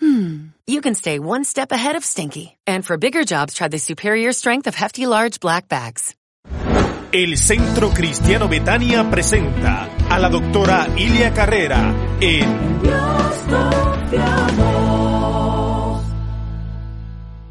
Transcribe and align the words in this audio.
hmm, 0.00 0.48
you 0.66 0.80
can 0.80 0.94
stay 0.94 1.18
one 1.18 1.44
step 1.44 1.72
ahead 1.72 1.96
of 1.96 2.04
stinky. 2.04 2.56
And 2.66 2.84
for 2.84 2.96
bigger 2.96 3.24
jobs, 3.24 3.54
try 3.54 3.68
the 3.68 3.78
superior 3.78 4.32
strength 4.32 4.66
of 4.66 4.74
Hefty 4.74 5.06
Large 5.06 5.40
Black 5.40 5.68
Bags. 5.68 6.14
El 7.12 7.36
Centro 7.38 7.90
Cristiano 7.90 8.48
Betania 8.48 9.08
presenta 9.08 9.88
a 10.10 10.18
la 10.18 10.28
doctora 10.28 10.88
Ilia 10.96 11.32
Carrera 11.32 11.94
en 12.20 12.80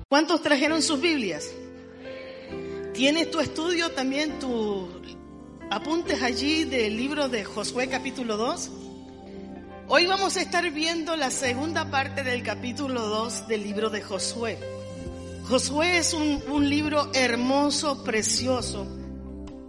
¿Cuántos 0.09 0.41
trajeron 0.41 0.81
sus 0.81 1.02
Biblias? 1.02 1.50
¿Tienes 2.94 3.31
tu 3.31 3.39
estudio 3.39 3.89
también, 3.91 4.38
tus 4.38 4.89
apuntes 5.72 6.22
allí 6.22 6.66
del 6.66 6.95
libro 6.98 7.30
de 7.30 7.44
Josué 7.44 7.88
capítulo 7.88 8.38
2? 8.38 8.70
Hoy 9.90 10.05
vamos 10.05 10.38
a 10.38 10.42
estar 10.42 10.72
viendo 10.72 11.18
la 11.18 11.30
segunda 11.30 11.92
parte 11.92 12.23
del 12.23 12.42
capítulo 12.42 13.02
2 13.02 13.50
del 13.50 13.64
libro 13.64 13.90
de 13.90 14.02
Josué. 14.02 14.58
Josué 15.44 15.98
es 15.98 16.14
un, 16.14 16.42
un 16.48 16.70
libro 16.70 17.12
hermoso, 17.14 18.02
precioso. 18.02 18.88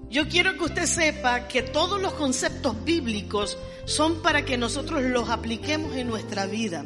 Yo 0.09 0.29
quiero 0.29 0.57
que 0.57 0.65
usted 0.65 0.87
sepa 0.87 1.49
que 1.49 1.63
todos 1.63 2.01
los 2.01 2.15
conceptos 2.15 2.85
bíblicos 2.85 3.59
son 3.87 4.23
para 4.23 4.45
que 4.45 4.57
nosotros 4.57 5.03
los 5.03 5.31
apliquemos 5.31 5.97
en 5.97 6.07
nuestra 6.07 6.47
vida. 6.47 6.85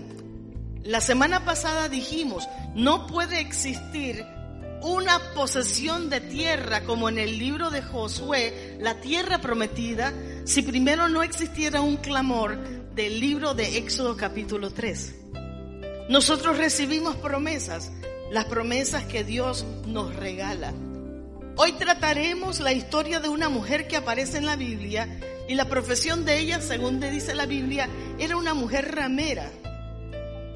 La 0.82 1.02
semana 1.02 1.44
pasada 1.44 1.90
dijimos, 1.90 2.48
no 2.74 3.06
puede 3.06 3.40
existir 3.40 4.24
una 4.80 5.18
posesión 5.34 6.08
de 6.08 6.20
tierra 6.20 6.84
como 6.84 7.10
en 7.10 7.18
el 7.18 7.38
libro 7.38 7.68
de 7.70 7.82
Josué, 7.82 8.78
la 8.80 9.00
tierra 9.00 9.38
prometida, 9.38 10.14
si 10.44 10.62
primero 10.62 11.08
no 11.08 11.22
existiera 11.22 11.82
un 11.82 11.96
clamor 11.96 12.56
del 12.98 13.20
libro 13.20 13.54
de 13.54 13.78
Éxodo 13.78 14.16
capítulo 14.16 14.72
3. 14.72 15.14
Nosotros 16.08 16.58
recibimos 16.58 17.14
promesas, 17.14 17.92
las 18.32 18.46
promesas 18.46 19.04
que 19.04 19.22
Dios 19.22 19.64
nos 19.86 20.16
regala. 20.16 20.74
Hoy 21.54 21.74
trataremos 21.74 22.58
la 22.58 22.72
historia 22.72 23.20
de 23.20 23.28
una 23.28 23.48
mujer 23.48 23.86
que 23.86 23.96
aparece 23.96 24.38
en 24.38 24.46
la 24.46 24.56
Biblia 24.56 25.20
y 25.48 25.54
la 25.54 25.66
profesión 25.66 26.24
de 26.24 26.40
ella, 26.40 26.60
según 26.60 26.98
dice 26.98 27.36
la 27.36 27.46
Biblia, 27.46 27.88
era 28.18 28.36
una 28.36 28.52
mujer 28.52 28.92
ramera. 28.96 29.48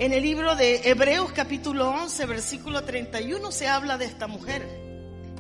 En 0.01 0.13
el 0.13 0.25
libro 0.25 0.57
de 0.57 0.81
Hebreos 0.91 1.31
capítulo 1.31 1.91
11, 1.91 2.27
versículo 2.27 2.83
31 2.83 3.53
se 3.53 3.69
habla 3.69 3.99
de 3.99 4.07
esta 4.07 4.27
mujer. 4.27 4.67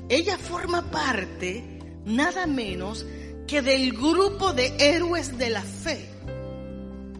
Ella 0.08 0.38
forma 0.38 0.88
parte 0.92 1.64
nada 2.04 2.46
menos 2.46 3.04
que 3.48 3.60
del 3.60 3.90
grupo 3.90 4.52
de 4.52 4.76
héroes 4.78 5.36
de 5.36 5.50
la 5.50 5.62
fe. 5.62 6.11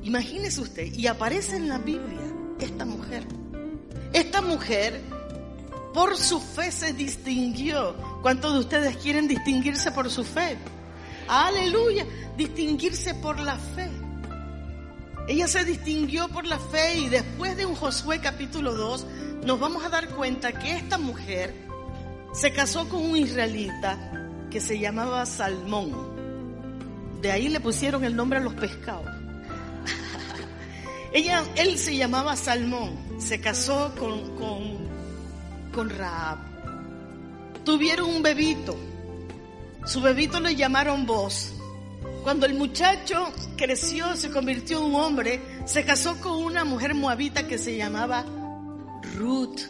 Imagínese 0.03 0.61
usted, 0.61 0.92
y 0.92 1.06
aparece 1.06 1.56
en 1.56 1.69
la 1.69 1.78
Biblia 1.78 2.20
esta 2.58 2.84
mujer. 2.84 3.25
Esta 4.12 4.42
mujer 4.42 5.00
por 5.95 6.17
su 6.17 6.41
fe 6.41 6.72
se 6.72 6.92
distinguió. 6.92 7.95
¿Cuántos 8.23 8.53
de 8.55 8.61
ustedes 8.61 8.97
quieren 8.97 9.28
distinguirse 9.28 9.92
por 9.92 10.11
su 10.11 10.25
fe? 10.25 10.56
Aleluya, 11.28 12.06
distinguirse 12.36 13.14
por 13.14 13.39
la 13.41 13.56
fe. 13.56 13.91
Ella 15.28 15.47
se 15.47 15.64
distinguió 15.64 16.28
por 16.28 16.47
la 16.47 16.58
fe 16.58 16.98
y 16.98 17.08
después 17.08 17.57
de 17.57 17.64
un 17.64 17.77
Josué 17.77 18.20
capítulo 18.20 18.74
2 18.74 19.07
nos 19.45 19.61
vamos 19.61 19.85
a 19.85 19.89
dar 19.89 20.08
cuenta 20.08 20.52
que 20.52 20.73
esta 20.73 20.98
mujer 20.98 21.55
se 22.33 22.52
casó 22.52 22.89
con 22.89 23.02
un 23.02 23.17
israelita 23.17 24.30
que 24.51 24.61
se 24.61 24.79
llamaba 24.79 25.24
Salmón. 25.27 25.92
De 27.20 27.30
ahí 27.30 27.48
le 27.48 27.61
pusieron 27.61 28.05
el 28.05 28.17
nombre 28.17 28.41
a 28.41 28.42
los 28.42 28.55
pescados. 28.55 29.22
Ella, 31.12 31.45
él 31.56 31.78
se 31.78 31.96
llamaba 31.96 32.36
Salmón, 32.36 32.98
se 33.18 33.40
casó 33.40 33.95
con, 33.98 34.34
con, 34.36 34.89
con 35.73 35.90
Raab. 35.90 36.39
Tuvieron 37.64 38.08
un 38.08 38.23
bebito. 38.23 38.77
Su 39.84 40.00
bebito 40.00 40.40
le 40.40 40.56
llamaron 40.56 41.06
Vos. 41.06 41.52
Cuando 42.23 42.46
el 42.46 42.55
muchacho 42.55 43.33
creció, 43.56 44.17
se 44.17 44.30
convirtió 44.30 44.78
en 44.78 44.84
un 44.84 44.95
hombre, 44.95 45.40
se 45.67 45.84
casó 45.84 46.20
con 46.20 46.33
una 46.42 46.64
mujer 46.64 46.95
moabita 46.95 47.46
que 47.46 47.58
se 47.58 47.77
llamaba 47.77 48.24
Ruth. 49.17 49.61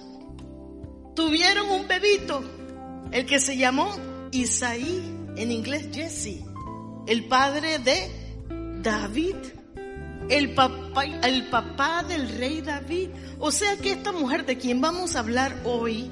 Tuvieron 1.14 1.70
un 1.70 1.88
bebito, 1.88 2.42
el 3.10 3.26
que 3.26 3.40
se 3.40 3.56
llamó 3.56 3.90
Isaí, 4.30 5.02
en 5.36 5.50
inglés 5.50 5.88
Jesse, 5.92 6.44
el 7.06 7.24
padre 7.26 7.78
de 7.78 8.10
David, 8.82 9.36
el 10.28 10.54
papá, 10.54 11.04
el 11.04 11.46
papá 11.48 12.02
del 12.02 12.28
rey 12.38 12.60
David. 12.60 13.08
O 13.38 13.50
sea 13.50 13.76
que 13.76 13.92
esta 13.92 14.12
mujer 14.12 14.46
de 14.46 14.58
quien 14.58 14.80
vamos 14.80 15.16
a 15.16 15.20
hablar 15.20 15.54
hoy, 15.64 16.10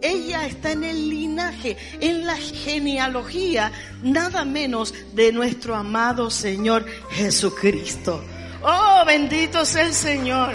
ella 0.00 0.46
está 0.46 0.72
en 0.72 0.84
el 0.84 1.08
linaje, 1.08 1.76
en 2.00 2.26
la 2.26 2.36
genealogía, 2.36 3.72
nada 4.02 4.44
menos 4.44 4.94
de 5.14 5.32
nuestro 5.32 5.74
amado 5.74 6.30
Señor 6.30 6.86
Jesucristo. 7.10 8.22
Oh, 8.62 9.04
bendito 9.06 9.64
sea 9.64 9.86
el 9.86 9.94
Señor. 9.94 10.54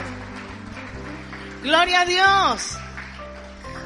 Gloria 1.64 2.02
a 2.02 2.06
Dios. 2.06 2.78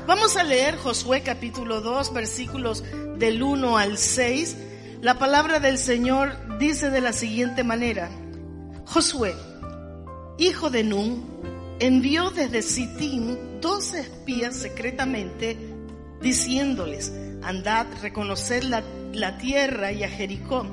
Vamos 0.07 0.37
a 0.37 0.43
leer 0.43 0.77
Josué 0.77 1.21
capítulo 1.21 1.81
2, 1.81 2.13
versículos 2.13 2.83
del 3.17 3.43
1 3.43 3.77
al 3.77 3.97
6. 3.97 4.57
La 5.01 5.19
palabra 5.19 5.59
del 5.59 5.77
Señor 5.77 6.57
dice 6.57 6.89
de 6.89 7.01
la 7.01 7.13
siguiente 7.13 7.63
manera. 7.63 8.09
Josué, 8.89 9.35
hijo 10.37 10.69
de 10.69 10.81
Nun, 10.81 11.25
envió 11.77 12.29
desde 12.29 12.61
Sittim 12.61 13.59
dos 13.59 13.93
espías 13.93 14.55
secretamente 14.55 15.57
diciéndoles, 16.21 17.11
andad, 17.43 17.85
reconocer 18.01 18.63
la, 18.63 18.81
la 19.11 19.37
tierra 19.37 19.91
y 19.91 20.05
a 20.05 20.09
Jericó. 20.09 20.65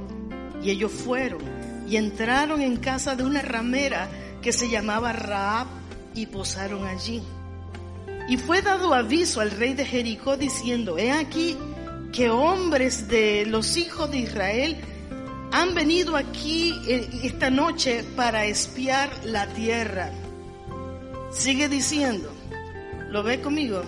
Y 0.63 0.71
ellos 0.71 0.93
fueron 0.93 1.43
y 1.89 1.97
entraron 1.97 2.63
en 2.63 2.77
casa 2.77 3.17
de 3.17 3.25
una 3.25 3.43
ramera 3.43 4.09
que 4.41 4.53
se 4.53 4.71
llamaba 4.71 5.13
Raab 5.13 5.67
y 6.15 6.27
posaron 6.27 6.87
allí. 6.87 7.21
Y 8.29 8.37
fue 8.37 8.63
dado 8.63 8.95
aviso 8.95 9.41
al 9.41 9.51
rey 9.51 9.75
de 9.75 9.85
Jericó 9.85 10.37
diciendo, 10.37 10.99
he 10.99 11.11
aquí 11.11 11.57
que 12.13 12.31
hombres 12.31 13.09
de 13.09 13.45
los 13.45 13.77
hijos 13.77 14.09
de 14.13 14.19
Israel 14.19 14.77
han 15.55 15.73
venido 15.73 16.17
aquí 16.17 16.75
esta 17.23 17.49
noche 17.49 18.05
para 18.17 18.45
espiar 18.45 19.09
la 19.23 19.47
tierra. 19.47 20.11
Sigue 21.31 21.69
diciendo, 21.69 22.29
¿lo 23.11 23.23
ve 23.23 23.41
conmigo? 23.41 23.83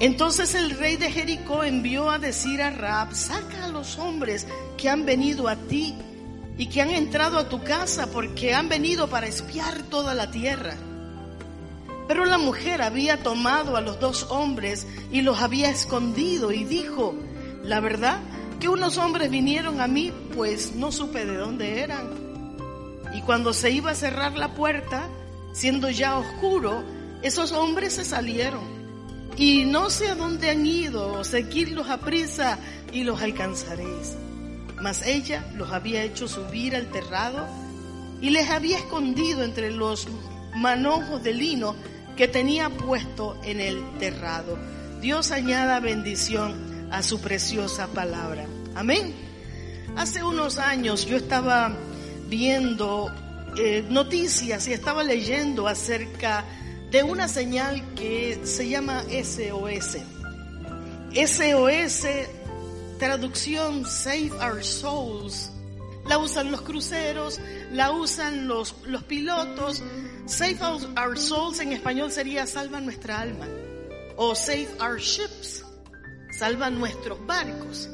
Entonces 0.00 0.56
el 0.56 0.70
rey 0.70 0.96
de 0.96 1.12
Jericó 1.12 1.62
envió 1.62 2.10
a 2.10 2.18
decir 2.18 2.60
a 2.60 2.70
Raab, 2.70 3.14
saca 3.14 3.66
a 3.66 3.68
los 3.68 3.98
hombres 3.98 4.48
que 4.76 4.88
han 4.88 5.06
venido 5.06 5.46
a 5.46 5.54
ti 5.54 5.94
y 6.56 6.66
que 6.66 6.82
han 6.82 6.90
entrado 6.90 7.38
a 7.38 7.48
tu 7.48 7.62
casa 7.62 8.08
porque 8.10 8.52
han 8.52 8.68
venido 8.68 9.08
para 9.08 9.28
espiar 9.28 9.84
toda 9.84 10.12
la 10.12 10.32
tierra. 10.32 10.74
Pero 12.08 12.24
la 12.24 12.38
mujer 12.38 12.82
había 12.82 13.22
tomado 13.22 13.76
a 13.76 13.80
los 13.80 14.00
dos 14.00 14.26
hombres 14.28 14.88
y 15.12 15.22
los 15.22 15.40
había 15.40 15.70
escondido 15.70 16.50
y 16.50 16.64
dijo, 16.64 17.14
la 17.62 17.78
verdad 17.78 18.18
que 18.60 18.68
unos 18.68 18.98
hombres 18.98 19.30
vinieron 19.30 19.80
a 19.80 19.86
mí, 19.86 20.12
pues 20.34 20.74
no 20.74 20.90
supe 20.90 21.24
de 21.24 21.36
dónde 21.36 21.80
eran. 21.80 22.10
Y 23.14 23.22
cuando 23.22 23.52
se 23.52 23.70
iba 23.70 23.90
a 23.90 23.94
cerrar 23.94 24.36
la 24.36 24.54
puerta, 24.54 25.08
siendo 25.52 25.90
ya 25.90 26.18
oscuro, 26.18 26.82
esos 27.22 27.52
hombres 27.52 27.94
se 27.94 28.04
salieron. 28.04 28.78
Y 29.36 29.64
no 29.64 29.88
sé 29.90 30.08
a 30.08 30.14
dónde 30.14 30.50
han 30.50 30.66
ido, 30.66 31.22
seguidlos 31.24 31.88
a 31.88 31.98
prisa 31.98 32.58
y 32.92 33.04
los 33.04 33.22
alcanzaréis. 33.22 34.16
Mas 34.80 35.06
ella 35.06 35.44
los 35.56 35.72
había 35.72 36.02
hecho 36.02 36.28
subir 36.28 36.74
al 36.74 36.90
terrado 36.90 37.46
y 38.20 38.30
les 38.30 38.50
había 38.50 38.78
escondido 38.78 39.42
entre 39.42 39.70
los 39.70 40.08
manojos 40.56 41.22
de 41.22 41.34
lino 41.34 41.76
que 42.16 42.26
tenía 42.26 42.68
puesto 42.68 43.38
en 43.44 43.60
el 43.60 43.80
terrado. 43.98 44.58
Dios 45.00 45.30
añada 45.30 45.78
bendición 45.78 46.77
a 46.90 47.02
su 47.02 47.20
preciosa 47.20 47.86
palabra. 47.88 48.46
Amén. 48.74 49.14
Hace 49.96 50.22
unos 50.22 50.58
años 50.58 51.06
yo 51.06 51.16
estaba 51.16 51.76
viendo 52.28 53.12
eh, 53.56 53.84
noticias 53.88 54.68
y 54.68 54.72
estaba 54.72 55.02
leyendo 55.02 55.66
acerca 55.66 56.44
de 56.90 57.02
una 57.02 57.28
señal 57.28 57.82
que 57.94 58.40
se 58.44 58.68
llama 58.68 59.02
SOS. 59.04 59.98
SOS 61.14 62.06
traducción 62.98 63.86
Save 63.86 64.32
Our 64.42 64.62
Souls. 64.62 65.52
La 66.06 66.18
usan 66.18 66.50
los 66.50 66.62
cruceros, 66.62 67.38
la 67.72 67.90
usan 67.92 68.48
los, 68.48 68.74
los 68.84 69.04
pilotos. 69.04 69.82
Save 70.26 70.58
Our 70.96 71.18
Souls 71.18 71.60
en 71.60 71.72
español 71.72 72.10
sería 72.10 72.46
salva 72.46 72.80
nuestra 72.80 73.20
alma. 73.20 73.46
O 74.16 74.34
Save 74.34 74.68
Our 74.80 74.98
Ships, 74.98 75.64
salva 76.38 76.70
nuestros 76.70 77.26
barcos. 77.26 77.88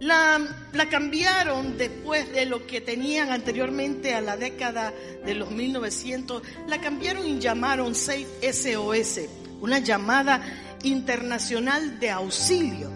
La, 0.00 0.40
la, 0.72 0.88
cambiaron 0.88 1.76
después 1.76 2.32
de 2.32 2.46
lo 2.46 2.66
que 2.66 2.80
tenían 2.80 3.30
anteriormente 3.30 4.14
a 4.14 4.20
la 4.20 4.36
década 4.36 4.94
de 5.24 5.34
los 5.34 5.50
1900. 5.50 6.42
La 6.68 6.80
cambiaron 6.80 7.26
y 7.26 7.38
llamaron 7.38 7.94
Safe 7.94 8.26
SOS, 8.52 9.20
una 9.60 9.80
llamada 9.80 10.40
internacional 10.84 11.98
de 11.98 12.10
auxilio. 12.10 12.90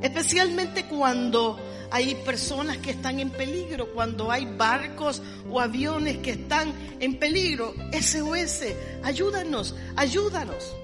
Especialmente 0.00 0.84
cuando 0.84 1.58
hay 1.90 2.14
personas 2.16 2.76
que 2.76 2.90
están 2.90 3.20
en 3.20 3.30
peligro, 3.30 3.92
cuando 3.94 4.30
hay 4.30 4.44
barcos 4.44 5.22
o 5.50 5.60
aviones 5.60 6.18
que 6.18 6.32
están 6.32 6.72
en 7.00 7.18
peligro. 7.18 7.74
SOS, 7.92 8.64
ayúdanos, 9.02 9.74
ayúdanos. 9.96 10.76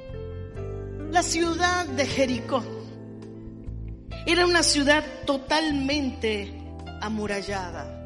La 1.12 1.22
ciudad 1.22 1.86
de 1.86 2.06
Jericó 2.06 2.79
era 4.26 4.46
una 4.46 4.62
ciudad 4.62 5.04
totalmente 5.24 6.52
amurallada. 7.00 7.96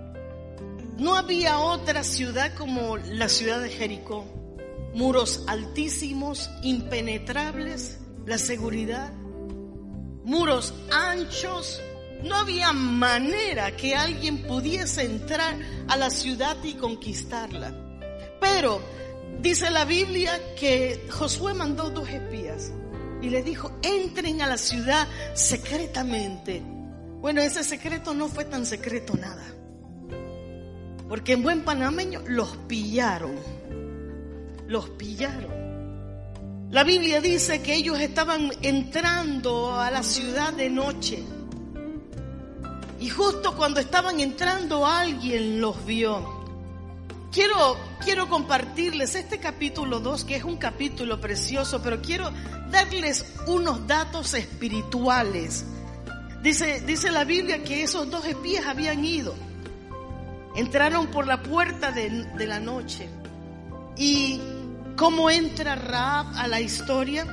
No 0.96 1.16
había 1.16 1.58
otra 1.58 2.04
ciudad 2.04 2.54
como 2.54 2.96
la 2.96 3.28
ciudad 3.28 3.60
de 3.60 3.70
Jericó. 3.70 4.24
Muros 4.94 5.42
altísimos, 5.48 6.48
impenetrables, 6.62 7.98
la 8.26 8.38
seguridad. 8.38 9.12
Muros 10.24 10.72
anchos. 10.92 11.80
No 12.22 12.36
había 12.36 12.72
manera 12.72 13.76
que 13.76 13.96
alguien 13.96 14.46
pudiese 14.46 15.02
entrar 15.02 15.56
a 15.88 15.96
la 15.96 16.10
ciudad 16.10 16.56
y 16.62 16.74
conquistarla. 16.74 17.74
Pero 18.40 18.80
dice 19.40 19.70
la 19.70 19.84
Biblia 19.84 20.54
que 20.54 21.06
Josué 21.10 21.54
mandó 21.54 21.90
dos 21.90 22.08
espías 22.08 22.72
y 23.24 23.30
le 23.30 23.42
dijo, 23.42 23.72
entren 23.82 24.42
a 24.42 24.46
la 24.46 24.58
ciudad 24.58 25.08
secretamente. 25.32 26.62
Bueno, 27.20 27.40
ese 27.40 27.64
secreto 27.64 28.12
no 28.12 28.28
fue 28.28 28.44
tan 28.44 28.66
secreto 28.66 29.14
nada. 29.16 29.42
Porque 31.08 31.32
en 31.32 31.42
buen 31.42 31.64
panameño 31.64 32.20
los 32.26 32.54
pillaron. 32.68 33.36
Los 34.66 34.90
pillaron. 34.90 36.68
La 36.70 36.84
Biblia 36.84 37.22
dice 37.22 37.62
que 37.62 37.74
ellos 37.74 37.98
estaban 37.98 38.50
entrando 38.60 39.74
a 39.74 39.90
la 39.90 40.02
ciudad 40.02 40.52
de 40.52 40.68
noche. 40.68 41.24
Y 43.00 43.08
justo 43.08 43.56
cuando 43.56 43.80
estaban 43.80 44.20
entrando 44.20 44.86
alguien 44.86 45.62
los 45.62 45.82
vio. 45.86 46.33
Quiero, 47.34 47.76
quiero 48.04 48.28
compartirles 48.28 49.16
este 49.16 49.40
capítulo 49.40 49.98
2, 49.98 50.24
que 50.24 50.36
es 50.36 50.44
un 50.44 50.56
capítulo 50.56 51.20
precioso, 51.20 51.82
pero 51.82 52.00
quiero 52.00 52.30
darles 52.70 53.26
unos 53.48 53.88
datos 53.88 54.34
espirituales. 54.34 55.64
Dice, 56.44 56.82
dice 56.82 57.10
la 57.10 57.24
Biblia 57.24 57.64
que 57.64 57.82
esos 57.82 58.08
dos 58.08 58.24
espías 58.24 58.66
habían 58.66 59.04
ido. 59.04 59.34
Entraron 60.54 61.08
por 61.08 61.26
la 61.26 61.42
puerta 61.42 61.90
de, 61.90 62.08
de 62.08 62.46
la 62.46 62.60
noche. 62.60 63.08
¿Y 63.96 64.40
cómo 64.94 65.28
entra 65.28 65.74
Raab 65.74 66.36
a 66.36 66.46
la 66.46 66.60
historia? 66.60 67.26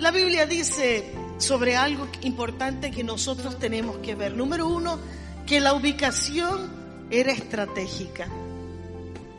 La 0.00 0.10
Biblia 0.10 0.44
dice 0.44 1.14
sobre 1.38 1.76
algo 1.76 2.08
importante 2.22 2.90
que 2.90 3.04
nosotros 3.04 3.60
tenemos 3.60 3.98
que 3.98 4.16
ver. 4.16 4.36
Número 4.36 4.66
uno, 4.66 4.98
que 5.46 5.60
la 5.60 5.72
ubicación 5.72 6.68
era 7.12 7.30
estratégica. 7.30 8.26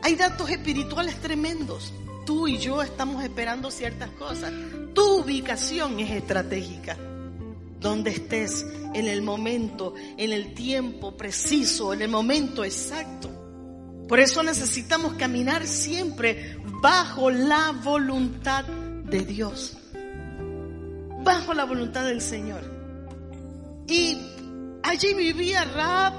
Hay 0.02 0.14
datos 0.16 0.48
espirituales 0.50 1.20
tremendos. 1.20 1.92
Tú 2.24 2.48
y 2.48 2.58
yo 2.58 2.82
estamos 2.82 3.22
esperando 3.22 3.70
ciertas 3.70 4.10
cosas. 4.10 4.52
Tu 4.94 5.20
ubicación 5.20 6.00
es 6.00 6.10
estratégica. 6.10 6.96
Donde 7.78 8.10
estés 8.10 8.64
en 8.94 9.06
el 9.06 9.22
momento, 9.22 9.94
en 10.16 10.32
el 10.32 10.54
tiempo 10.54 11.16
preciso, 11.16 11.92
en 11.92 12.02
el 12.02 12.08
momento 12.08 12.64
exacto. 12.64 13.30
Por 14.08 14.20
eso 14.20 14.42
necesitamos 14.42 15.14
caminar 15.14 15.66
siempre 15.66 16.58
bajo 16.82 17.30
la 17.30 17.72
voluntad 17.72 18.64
de 18.64 19.20
Dios. 19.24 19.76
Bajo 21.22 21.54
la 21.54 21.64
voluntad 21.64 22.04
del 22.04 22.20
Señor. 22.20 22.62
Y 23.86 24.18
allí 24.82 25.14
vivía 25.14 25.64
Raab 25.64 26.14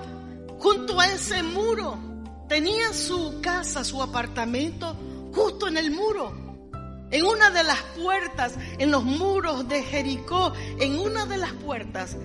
junto 0.59 0.99
a 0.99 1.07
ese 1.07 1.41
muro 1.43 2.10
tenía 2.51 2.91
su 2.91 3.39
casa, 3.39 3.81
su 3.85 4.03
apartamento 4.03 4.93
justo 5.33 5.69
en 5.69 5.77
el 5.77 5.89
muro. 5.89 6.33
En 7.09 7.25
una 7.25 7.49
de 7.49 7.63
las 7.63 7.81
puertas, 7.97 8.55
en 8.77 8.91
los 8.91 9.05
muros 9.05 9.69
de 9.69 9.81
Jericó, 9.83 10.51
en 10.77 10.99
una 10.99 11.25
de 11.25 11.37
las 11.37 11.53
puertas 11.53 12.17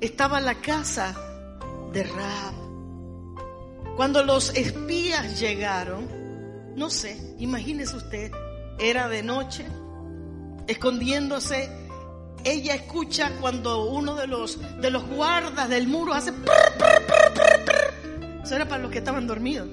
estaba 0.00 0.40
la 0.40 0.56
casa 0.56 1.14
de 1.92 2.02
Raab. 2.02 2.54
Cuando 3.94 4.24
los 4.24 4.52
espías 4.56 5.38
llegaron, 5.38 6.74
no 6.74 6.90
sé, 6.90 7.16
imagínese 7.38 7.98
usted, 7.98 8.32
era 8.80 9.08
de 9.08 9.22
noche, 9.22 9.64
escondiéndose. 10.66 11.70
Ella 12.42 12.74
escucha 12.74 13.30
cuando 13.40 13.84
uno 13.90 14.16
de 14.16 14.26
los, 14.26 14.58
de 14.80 14.90
los 14.90 15.06
guardas 15.06 15.68
del 15.68 15.86
muro 15.86 16.14
hace... 16.14 16.32
Era 18.50 18.68
para 18.68 18.82
los 18.82 18.90
que 18.90 18.98
estaban 18.98 19.26
dormidos. 19.26 19.68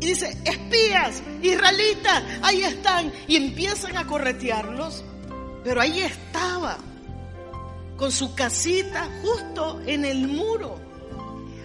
Y 0.00 0.06
dice, 0.06 0.36
espías, 0.44 1.22
israelitas, 1.42 2.22
ahí 2.42 2.62
están. 2.62 3.12
Y 3.26 3.36
empiezan 3.36 3.96
a 3.96 4.06
corretearlos. 4.06 5.04
Pero 5.64 5.80
ahí 5.80 6.00
estaba, 6.00 6.78
con 7.96 8.12
su 8.12 8.34
casita 8.34 9.08
justo 9.22 9.80
en 9.86 10.04
el 10.04 10.28
muro. 10.28 10.86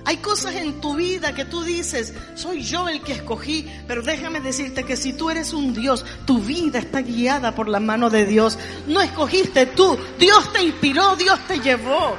Hay 0.03 0.17
cosas 0.17 0.55
en 0.55 0.81
tu 0.81 0.95
vida 0.95 1.35
que 1.35 1.45
tú 1.45 1.63
dices, 1.63 2.13
soy 2.33 2.63
yo 2.63 2.89
el 2.89 3.01
que 3.01 3.13
escogí, 3.13 3.67
pero 3.87 4.01
déjame 4.01 4.39
decirte 4.39 4.83
que 4.83 4.97
si 4.97 5.13
tú 5.13 5.29
eres 5.29 5.53
un 5.53 5.73
Dios, 5.73 6.03
tu 6.25 6.39
vida 6.39 6.79
está 6.79 7.01
guiada 7.01 7.53
por 7.53 7.69
la 7.69 7.79
mano 7.79 8.09
de 8.09 8.25
Dios. 8.25 8.57
No 8.87 9.01
escogiste 9.01 9.67
tú, 9.67 9.97
Dios 10.17 10.51
te 10.51 10.63
inspiró, 10.63 11.15
Dios 11.15 11.39
te 11.47 11.59
llevó. 11.59 12.15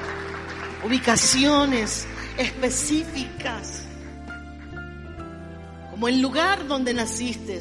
Ubicaciones, 0.84 2.06
específicas. 2.38 3.82
Como 5.90 6.08
el 6.08 6.20
lugar 6.20 6.66
donde 6.66 6.94
naciste. 6.94 7.60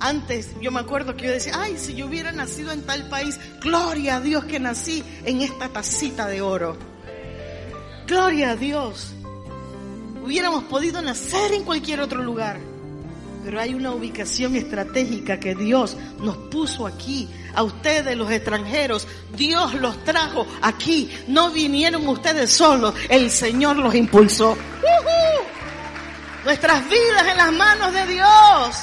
Antes 0.00 0.50
yo 0.60 0.70
me 0.70 0.80
acuerdo 0.80 1.16
que 1.16 1.26
yo 1.26 1.32
decía, 1.32 1.54
ay, 1.56 1.76
si 1.76 1.94
yo 1.94 2.06
hubiera 2.06 2.30
nacido 2.30 2.70
en 2.72 2.82
tal 2.82 3.08
país, 3.08 3.38
gloria 3.60 4.16
a 4.16 4.20
Dios 4.20 4.44
que 4.44 4.60
nací 4.60 5.02
en 5.24 5.40
esta 5.40 5.68
tacita 5.68 6.26
de 6.28 6.40
oro. 6.40 6.76
Gloria 8.06 8.52
a 8.52 8.56
Dios. 8.56 9.12
Hubiéramos 10.22 10.64
podido 10.64 11.02
nacer 11.02 11.52
en 11.52 11.64
cualquier 11.64 12.00
otro 12.00 12.22
lugar. 12.22 12.67
Pero 13.48 13.62
hay 13.62 13.72
una 13.72 13.92
ubicación 13.92 14.56
estratégica 14.56 15.40
que 15.40 15.54
Dios 15.54 15.96
nos 16.20 16.36
puso 16.36 16.86
aquí. 16.86 17.26
A 17.54 17.62
ustedes 17.62 18.14
los 18.14 18.30
extranjeros, 18.30 19.08
Dios 19.34 19.72
los 19.72 20.04
trajo 20.04 20.46
aquí. 20.60 21.10
No 21.28 21.50
vinieron 21.50 22.06
ustedes 22.08 22.52
solos, 22.52 22.92
el 23.08 23.30
Señor 23.30 23.76
los 23.78 23.94
impulsó. 23.94 24.54
Nuestras 26.44 26.90
vidas 26.90 27.26
en 27.26 27.36
las 27.38 27.52
manos 27.54 27.94
de 27.94 28.06
Dios. 28.06 28.76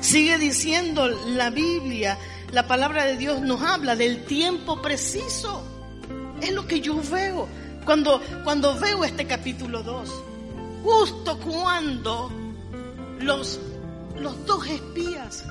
Sigue 0.00 0.38
diciendo 0.38 1.08
la 1.08 1.50
Biblia, 1.50 2.16
la 2.52 2.64
palabra 2.68 3.06
de 3.06 3.16
Dios 3.16 3.40
nos 3.40 3.60
habla 3.60 3.96
del 3.96 4.24
tiempo 4.24 4.80
preciso. 4.80 5.64
Es 6.40 6.52
lo 6.52 6.64
que 6.68 6.80
yo 6.80 7.02
veo 7.10 7.48
cuando, 7.84 8.22
cuando 8.44 8.78
veo 8.78 9.02
este 9.02 9.26
capítulo 9.26 9.82
2 9.82 10.29
justo 10.82 11.38
cuando 11.38 12.30
los, 13.20 13.60
los 14.16 14.46
dos 14.46 14.66
espías 14.66 15.44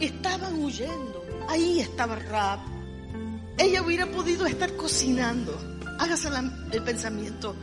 estaban 0.00 0.62
huyendo. 0.62 1.24
Ahí 1.48 1.80
estaba 1.80 2.16
Rab. 2.16 2.60
Ella 3.58 3.82
hubiera 3.82 4.06
podido 4.06 4.46
estar 4.46 4.74
cocinando. 4.76 5.58
Hágase 5.98 6.28
el 6.72 6.82
pensamiento. 6.82 7.54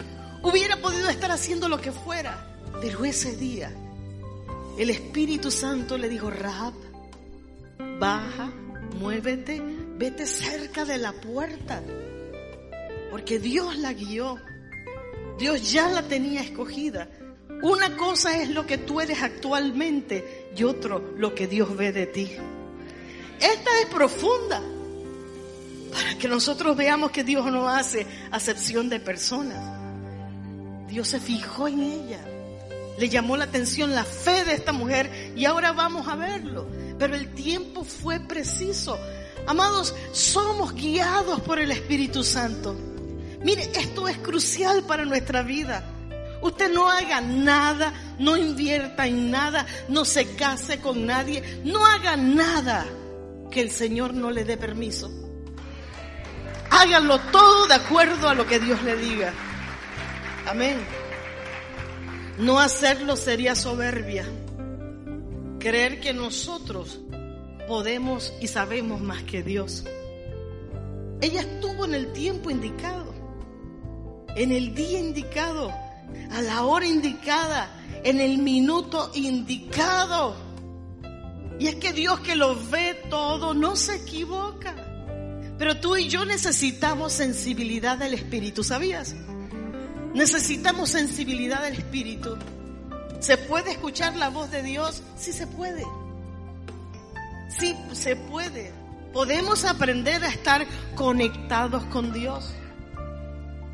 Hubiera 0.44 0.78
podido 0.78 1.10
estar 1.10 1.32
haciendo 1.32 1.68
lo 1.68 1.80
que 1.80 1.92
fuera. 1.92 2.48
Pero 2.82 3.04
ese 3.06 3.36
día, 3.36 3.72
el 4.78 4.90
Espíritu 4.90 5.52
Santo 5.52 5.98
le 5.98 6.10
dijo, 6.10 6.30
Rab, 6.30 6.74
baja, 8.00 8.52
muévete, 9.00 9.62
vete 9.98 10.26
cerca 10.26 10.86
de 10.86 10.98
la 10.98 11.12
puerta. 11.12 11.82
Porque 13.12 13.40
Dios 13.40 13.78
la 13.78 13.94
guió. 13.94 14.40
Dios 15.38 15.72
ya 15.72 15.90
la 15.90 16.04
tenía 16.04 16.42
escogida. 16.42 17.10
Una 17.62 17.96
cosa 17.96 18.42
es 18.42 18.50
lo 18.50 18.66
que 18.66 18.78
tú 18.78 19.02
eres 19.02 19.22
actualmente 19.22 20.50
y 20.56 20.64
otro 20.64 21.14
lo 21.18 21.36
que 21.36 21.48
Dios 21.48 21.76
ve 21.76 21.92
de 21.92 22.08
ti. 22.08 22.32
Esta 23.40 23.80
es 23.82 23.86
profunda. 23.88 24.62
que 26.20 26.28
nosotros 26.28 26.78
veamos 26.78 27.12
que 27.12 27.24
Dios 27.24 27.46
no 27.48 27.68
hace 27.68 28.08
acepción 28.32 28.90
de 28.90 29.00
personas. 29.00 29.60
Dios 30.88 31.08
se 31.08 31.20
fijó 31.20 31.68
en 31.68 31.82
ella. 31.82 32.20
Le 32.98 33.10
llamó 33.10 33.38
la 33.38 33.46
atención 33.46 33.94
la 33.94 34.04
fe 34.04 34.44
de 34.46 34.54
esta 34.54 34.72
mujer 34.72 35.34
y 35.36 35.46
ahora 35.46 35.72
vamos 35.72 36.08
a 36.08 36.16
verlo. 36.16 36.68
Pero 36.98 37.16
el 37.16 37.34
tiempo 37.34 37.84
fue 37.84 38.20
preciso. 38.20 38.98
Amados, 39.48 39.96
somos 40.12 40.74
guiados 40.74 41.42
por 41.42 41.60
el 41.60 41.72
Espíritu 41.72 42.24
Santo. 42.24 42.76
Mire, 43.44 43.72
esto 43.74 44.08
es 44.08 44.18
crucial 44.18 44.84
para 44.84 45.06
nuestra 45.06 45.42
vida. 45.42 45.84
Usted 46.42 46.72
no 46.72 46.90
haga 46.90 47.22
nada, 47.22 47.94
no 48.18 48.36
invierta 48.36 49.06
en 49.06 49.30
nada, 49.30 49.66
no 49.88 50.06
se 50.06 50.36
case 50.36 50.80
con 50.80 51.06
nadie, 51.06 51.62
no 51.64 51.86
haga 51.86 52.18
nada 52.18 52.86
que 53.52 53.62
el 53.62 53.70
Señor 53.70 54.14
no 54.14 54.32
le 54.32 54.44
dé 54.44 54.58
permiso. 54.58 55.12
Háganlo 56.72 57.20
todo 57.32 57.68
de 57.68 57.76
acuerdo 57.76 58.30
a 58.30 58.34
lo 58.34 58.48
que 58.48 58.60
Dios 58.60 58.82
le 58.84 58.96
diga. 58.96 59.34
Amén. 60.48 60.78
No 62.40 62.60
hacerlo 62.60 63.16
sería 63.16 63.56
soberbia. 63.56 64.26
Creer 65.60 66.00
que 66.00 66.14
nosotros 66.14 67.02
podemos 67.68 68.34
y 68.42 68.48
sabemos 68.48 69.00
más 69.02 69.22
que 69.24 69.44
Dios. 69.44 69.86
Ella 71.22 71.42
estuvo 71.42 71.86
en 71.86 71.94
el 71.94 72.12
tiempo 72.14 72.50
indicado, 72.50 73.11
en 74.36 74.52
el 74.52 74.74
día 74.74 75.00
indicado, 75.00 75.72
a 76.32 76.42
la 76.42 76.64
hora 76.64 76.86
indicada, 76.86 77.70
en 78.04 78.20
el 78.20 78.38
minuto 78.38 79.12
indicado. 79.14 80.36
Y 81.60 81.68
es 81.68 81.76
que 81.76 81.94
Dios 81.94 82.20
que 82.22 82.36
lo 82.36 82.56
ve 82.70 82.96
todo 83.10 83.54
no 83.54 83.76
se 83.76 83.98
equivoca. 83.98 84.76
Pero 85.58 85.80
tú 85.80 85.96
y 85.96 86.08
yo 86.08 86.26
necesitamos 86.26 87.14
sensibilidad 87.14 87.98
del 87.98 88.16
Espíritu, 88.16 88.64
¿sabías? 88.64 89.16
Necesitamos 90.14 90.90
sensibilidad 90.90 91.62
del 91.62 91.76
Espíritu. 91.76 92.38
¿Se 93.20 93.38
puede 93.38 93.72
escuchar 93.72 94.16
la 94.16 94.30
voz 94.30 94.50
de 94.50 94.64
Dios? 94.64 95.04
Sí 95.16 95.32
se 95.32 95.46
puede. 95.46 95.86
Sí 97.60 97.76
se 97.92 98.16
puede. 98.16 98.74
Podemos 99.14 99.64
aprender 99.66 100.24
a 100.24 100.30
estar 100.30 100.66
conectados 100.96 101.86
con 101.86 102.12
Dios. 102.12 102.52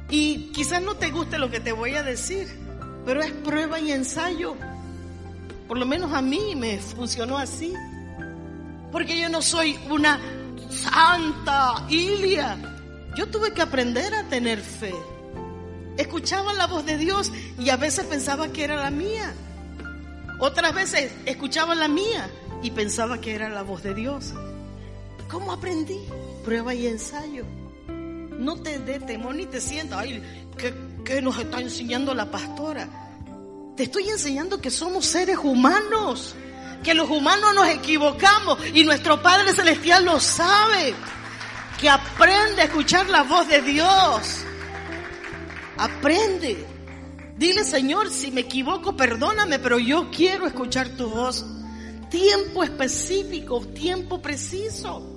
Y 0.10 0.52
quizás 0.54 0.82
no 0.82 0.96
te 0.96 1.12
guste 1.12 1.38
lo 1.38 1.50
que 1.50 1.60
te 1.60 1.72
voy 1.72 1.96
a 1.96 2.04
decir, 2.04 2.48
pero 3.06 3.22
es 3.22 3.32
prueba 3.32 3.80
y 3.80 3.92
ensayo. 3.92 4.56
Por 5.68 5.78
lo 5.78 5.86
menos 5.86 6.14
a 6.14 6.22
mí 6.22 6.56
me 6.56 6.80
funcionó 6.80 7.38
así. 7.38 7.74
Porque 8.92 9.20
yo 9.20 9.28
no 9.30 9.42
soy 9.42 9.78
una 9.90 10.20
santa 10.70 11.86
Ilia. 11.90 12.58
Yo 13.18 13.28
tuve 13.28 13.52
que 13.54 13.62
aprender 13.62 14.14
a 14.14 14.24
tener 14.24 14.62
fe. 14.62 14.94
Escuchaba 15.98 16.54
la 16.54 16.68
voz 16.68 16.86
de 16.86 16.98
Dios 16.98 17.32
y 17.60 17.70
a 17.70 17.78
veces 17.78 18.06
pensaba 18.06 18.48
que 18.50 18.64
era 18.64 18.76
la 18.76 18.92
mía. 18.92 19.34
Otras 20.40 20.74
veces 20.74 21.12
escuchaba 21.26 21.76
la 21.76 21.88
mía 21.88 22.30
y 22.62 22.72
pensaba 22.72 23.20
que 23.20 23.34
era 23.34 23.50
la 23.50 23.64
voz 23.64 23.84
de 23.84 23.94
Dios. 23.94 24.34
¿Cómo 25.30 25.52
aprendí? 25.52 26.00
Prueba 26.46 26.74
y 26.74 26.88
ensayo. 26.88 27.44
No 28.38 28.58
te 28.58 28.80
dé 28.80 29.00
temor 29.00 29.36
ni 29.36 29.46
te 29.46 29.60
sientas, 29.60 30.00
ay, 30.00 30.22
¿qué, 30.58 30.74
¿qué 31.04 31.22
nos 31.22 31.38
está 31.40 31.60
enseñando 31.60 32.14
la 32.14 32.30
pastora? 32.30 32.88
Te 33.76 33.84
estoy 33.84 34.10
enseñando 34.10 34.60
que 34.60 34.72
somos 34.72 35.06
seres 35.06 35.38
humanos, 35.42 36.36
que 36.84 36.94
los 36.94 37.10
humanos 37.10 37.54
nos 37.54 37.68
equivocamos 37.70 38.60
y 38.74 38.84
nuestro 38.84 39.22
Padre 39.22 39.54
Celestial 39.54 40.06
lo 40.06 40.20
sabe. 40.20 40.94
Que 41.80 41.90
aprende 41.90 42.62
a 42.62 42.66
escuchar 42.66 43.08
la 43.08 43.22
voz 43.22 43.48
de 43.48 43.62
Dios. 43.62 44.44
Aprende. 45.78 46.66
Dile, 47.38 47.64
Señor, 47.64 48.10
si 48.10 48.32
me 48.32 48.42
equivoco, 48.42 48.98
perdóname, 48.98 49.60
pero 49.60 49.78
yo 49.78 50.10
quiero 50.10 50.48
escuchar 50.48 50.90
tu 50.90 51.08
voz. 51.08 51.46
Tiempo 52.10 52.64
específico, 52.64 53.62
tiempo 53.62 54.20
preciso. 54.20 55.17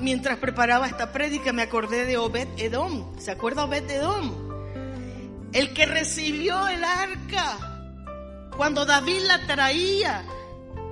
Mientras 0.00 0.38
preparaba 0.38 0.86
esta 0.86 1.12
prédica 1.12 1.52
me 1.52 1.62
acordé 1.62 2.06
de 2.06 2.16
Obed 2.16 2.48
Edom. 2.56 3.18
¿Se 3.18 3.30
acuerda 3.30 3.64
Obed 3.64 3.90
Edom? 3.90 4.50
El 5.52 5.74
que 5.74 5.84
recibió 5.84 6.68
el 6.68 6.82
arca 6.82 7.58
cuando 8.56 8.86
David 8.86 9.20
la 9.26 9.46
traía. 9.46 10.24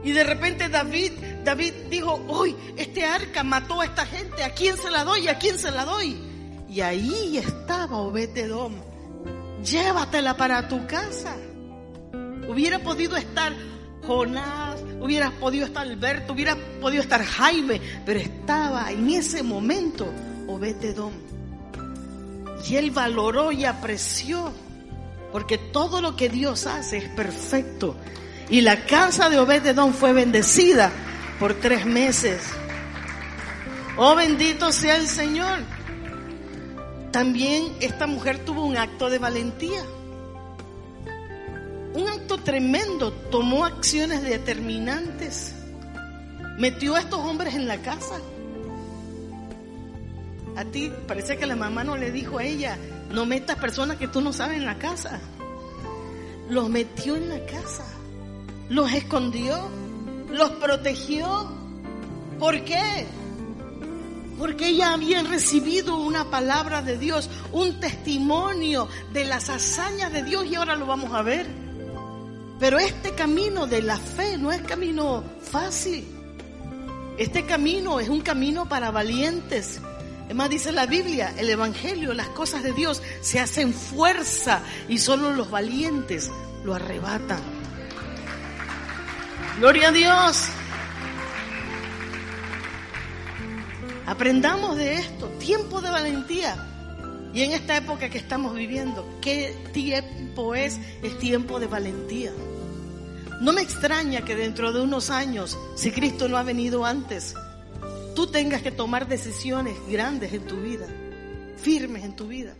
Y 0.04 0.12
de 0.12 0.24
repente 0.24 0.68
David, 0.68 1.12
David 1.42 1.72
dijo, 1.90 2.22
hoy 2.28 2.54
este 2.76 3.04
arca 3.04 3.42
mató 3.42 3.80
a 3.80 3.86
esta 3.86 4.04
gente, 4.06 4.44
¿a 4.44 4.50
quién 4.50 4.76
se 4.76 4.90
la 4.90 5.04
doy? 5.04 5.28
¿A 5.28 5.38
quién 5.38 5.58
se 5.58 5.70
la 5.70 5.84
doy? 5.84 6.16
Y 6.68 6.80
ahí 6.82 7.38
estaba 7.38 7.98
Obed 7.98 8.36
Edom. 8.36 8.74
Llévatela 9.62 10.36
para 10.36 10.68
tu 10.68 10.86
casa. 10.86 11.34
Hubiera 12.48 12.78
podido 12.78 13.16
estar 13.16 13.54
Jonás, 14.08 14.80
hubiera 15.02 15.30
podido 15.32 15.66
estar 15.66 15.86
Alberto, 15.86 16.32
hubiera 16.32 16.56
podido 16.80 17.02
estar 17.02 17.22
Jaime, 17.22 17.78
pero 18.06 18.18
estaba 18.18 18.90
en 18.90 19.10
ese 19.10 19.42
momento 19.42 20.10
Obed 20.46 20.82
Edom. 20.82 21.12
Y 22.66 22.76
él 22.76 22.90
valoró 22.90 23.52
y 23.52 23.66
apreció, 23.66 24.50
porque 25.30 25.58
todo 25.58 26.00
lo 26.00 26.16
que 26.16 26.30
Dios 26.30 26.66
hace 26.66 26.96
es 26.96 27.08
perfecto. 27.10 27.96
Y 28.48 28.62
la 28.62 28.86
casa 28.86 29.28
de 29.28 29.38
Obed 29.38 29.66
Edom 29.66 29.92
fue 29.92 30.14
bendecida 30.14 30.90
por 31.38 31.52
tres 31.52 31.84
meses. 31.84 32.40
Oh, 33.98 34.16
bendito 34.16 34.72
sea 34.72 34.96
el 34.96 35.06
Señor. 35.06 35.58
También 37.12 37.76
esta 37.80 38.06
mujer 38.06 38.38
tuvo 38.38 38.64
un 38.64 38.78
acto 38.78 39.10
de 39.10 39.18
valentía. 39.18 39.82
Un 41.98 42.08
acto 42.08 42.38
tremendo. 42.38 43.12
Tomó 43.12 43.64
acciones 43.64 44.22
determinantes. 44.22 45.52
Metió 46.56 46.94
a 46.94 47.00
estos 47.00 47.18
hombres 47.18 47.56
en 47.56 47.66
la 47.66 47.78
casa. 47.78 48.20
A 50.56 50.64
ti 50.64 50.92
parece 51.08 51.36
que 51.36 51.46
la 51.46 51.56
mamá 51.56 51.82
no 51.82 51.96
le 51.96 52.12
dijo 52.12 52.38
a 52.38 52.44
ella, 52.44 52.78
no 53.10 53.26
metas 53.26 53.56
personas 53.56 53.96
que 53.96 54.06
tú 54.06 54.20
no 54.20 54.32
sabes 54.32 54.58
en 54.58 54.64
la 54.64 54.78
casa. 54.78 55.20
Los 56.48 56.68
metió 56.68 57.16
en 57.16 57.28
la 57.28 57.44
casa. 57.46 57.84
Los 58.68 58.92
escondió. 58.92 59.68
Los 60.30 60.50
protegió. 60.52 61.50
¿Por 62.38 62.62
qué? 62.62 63.06
Porque 64.38 64.68
ella 64.68 64.92
había 64.92 65.24
recibido 65.24 65.96
una 65.96 66.30
palabra 66.30 66.80
de 66.80 66.96
Dios, 66.96 67.28
un 67.50 67.80
testimonio 67.80 68.86
de 69.12 69.24
las 69.24 69.50
hazañas 69.50 70.12
de 70.12 70.22
Dios 70.22 70.46
y 70.46 70.54
ahora 70.54 70.76
lo 70.76 70.86
vamos 70.86 71.12
a 71.12 71.22
ver. 71.22 71.67
Pero 72.58 72.78
este 72.78 73.14
camino 73.14 73.66
de 73.66 73.82
la 73.82 73.96
fe 73.96 74.36
no 74.36 74.50
es 74.50 74.60
camino 74.62 75.22
fácil. 75.50 76.04
Este 77.16 77.44
camino 77.46 78.00
es 78.00 78.08
un 78.08 78.20
camino 78.20 78.68
para 78.68 78.90
valientes. 78.90 79.80
Es 80.28 80.34
más, 80.34 80.50
dice 80.50 80.72
la 80.72 80.86
Biblia, 80.86 81.34
el 81.38 81.48
Evangelio, 81.48 82.12
las 82.14 82.28
cosas 82.28 82.62
de 82.62 82.72
Dios 82.72 83.02
se 83.22 83.40
hacen 83.40 83.72
fuerza 83.72 84.60
y 84.88 84.98
solo 84.98 85.32
los 85.32 85.50
valientes 85.50 86.30
lo 86.64 86.74
arrebatan. 86.74 87.40
Gloria 89.58 89.88
a 89.88 89.92
Dios. 89.92 90.48
Aprendamos 94.06 94.76
de 94.76 94.94
esto, 94.94 95.28
tiempo 95.38 95.80
de 95.80 95.90
valentía. 95.90 96.67
Y 97.34 97.42
en 97.42 97.52
esta 97.52 97.76
época 97.76 98.08
que 98.08 98.18
estamos 98.18 98.54
viviendo, 98.54 99.06
¿qué 99.20 99.54
tiempo 99.72 100.54
es? 100.54 100.78
Es 101.02 101.18
tiempo 101.18 101.60
de 101.60 101.66
valentía. 101.66 102.32
No 103.40 103.52
me 103.52 103.60
extraña 103.62 104.24
que 104.24 104.34
dentro 104.34 104.72
de 104.72 104.80
unos 104.80 105.10
años, 105.10 105.56
si 105.76 105.92
Cristo 105.92 106.28
no 106.28 106.38
ha 106.38 106.42
venido 106.42 106.84
antes, 106.84 107.34
tú 108.16 108.26
tengas 108.26 108.62
que 108.62 108.72
tomar 108.72 109.06
decisiones 109.06 109.76
grandes 109.88 110.32
en 110.32 110.44
tu 110.46 110.56
vida, 110.60 110.86
firmes 111.56 112.04
en 112.04 112.16
tu 112.16 112.26
vida. 112.26 112.54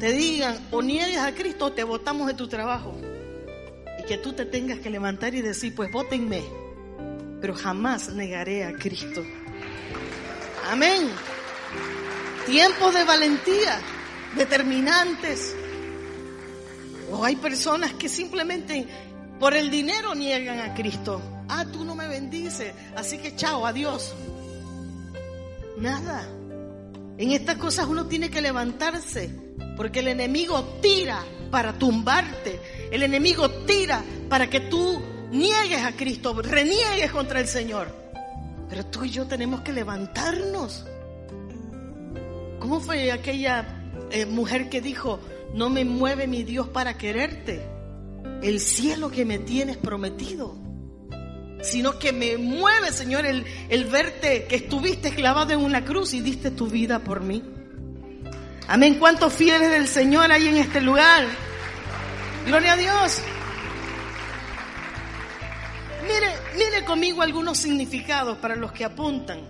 Te 0.00 0.12
digan, 0.12 0.58
o 0.70 0.80
niegues 0.80 1.18
a 1.18 1.34
Cristo 1.34 1.66
o 1.66 1.72
te 1.72 1.84
votamos 1.84 2.26
de 2.26 2.34
tu 2.34 2.48
trabajo. 2.48 2.96
Y 4.00 4.06
que 4.06 4.16
tú 4.16 4.32
te 4.32 4.46
tengas 4.46 4.78
que 4.78 4.90
levantar 4.90 5.34
y 5.34 5.42
decir, 5.42 5.74
pues 5.74 5.92
votenme, 5.92 6.42
pero 7.40 7.54
jamás 7.54 8.08
negaré 8.08 8.64
a 8.64 8.72
Cristo. 8.72 9.22
Amén. 10.70 11.10
Tiempos 12.46 12.94
de 12.94 13.04
valentía, 13.04 13.80
determinantes. 14.36 15.54
O 17.10 17.24
hay 17.24 17.36
personas 17.36 17.94
que 17.94 18.08
simplemente 18.08 18.86
por 19.40 19.54
el 19.54 19.70
dinero 19.70 20.14
niegan 20.14 20.60
a 20.60 20.74
Cristo. 20.74 21.22
Ah, 21.48 21.64
tú 21.70 21.84
no 21.84 21.94
me 21.94 22.06
bendices, 22.08 22.74
así 22.96 23.18
que 23.18 23.34
chao, 23.34 23.66
adiós. 23.66 24.14
Nada. 25.78 26.28
En 27.16 27.30
estas 27.30 27.56
cosas 27.56 27.86
uno 27.86 28.06
tiene 28.06 28.30
que 28.30 28.40
levantarse, 28.40 29.30
porque 29.76 30.00
el 30.00 30.08
enemigo 30.08 30.78
tira 30.82 31.24
para 31.50 31.72
tumbarte. 31.72 32.60
El 32.90 33.02
enemigo 33.02 33.48
tira 33.64 34.02
para 34.28 34.50
que 34.50 34.60
tú 34.60 35.02
niegues 35.30 35.82
a 35.82 35.92
Cristo, 35.92 36.40
reniegues 36.42 37.10
contra 37.10 37.40
el 37.40 37.46
Señor. 37.46 37.94
Pero 38.68 38.86
tú 38.86 39.04
y 39.04 39.10
yo 39.10 39.26
tenemos 39.26 39.60
que 39.60 39.72
levantarnos. 39.72 40.84
¿Cómo 42.64 42.80
fue 42.80 43.12
aquella 43.12 43.66
eh, 44.10 44.24
mujer 44.24 44.70
que 44.70 44.80
dijo, 44.80 45.20
no 45.52 45.68
me 45.68 45.84
mueve 45.84 46.26
mi 46.26 46.44
Dios 46.44 46.66
para 46.66 46.96
quererte? 46.96 47.62
El 48.42 48.58
cielo 48.58 49.10
que 49.10 49.26
me 49.26 49.38
tienes 49.38 49.76
prometido 49.76 50.56
sino 51.60 51.98
que 51.98 52.12
me 52.14 52.38
mueve, 52.38 52.90
Señor, 52.90 53.26
el, 53.26 53.44
el 53.68 53.84
verte 53.84 54.46
que 54.48 54.56
estuviste 54.56 55.14
clavado 55.14 55.52
en 55.52 55.60
una 55.60 55.84
cruz 55.84 56.14
y 56.14 56.22
diste 56.22 56.50
tu 56.50 56.66
vida 56.66 57.00
por 57.00 57.20
mí. 57.20 57.42
Amén. 58.66 58.94
¿Cuántos 58.98 59.32
fieles 59.34 59.70
del 59.70 59.86
Señor 59.86 60.32
hay 60.32 60.48
en 60.48 60.56
este 60.56 60.80
lugar? 60.80 61.26
Gloria 62.46 62.72
a 62.72 62.76
Dios. 62.78 63.20
Mire, 66.02 66.32
mire 66.56 66.84
conmigo 66.86 67.20
algunos 67.20 67.58
significados 67.58 68.38
para 68.38 68.56
los 68.56 68.72
que 68.72 68.86
apuntan. 68.86 69.48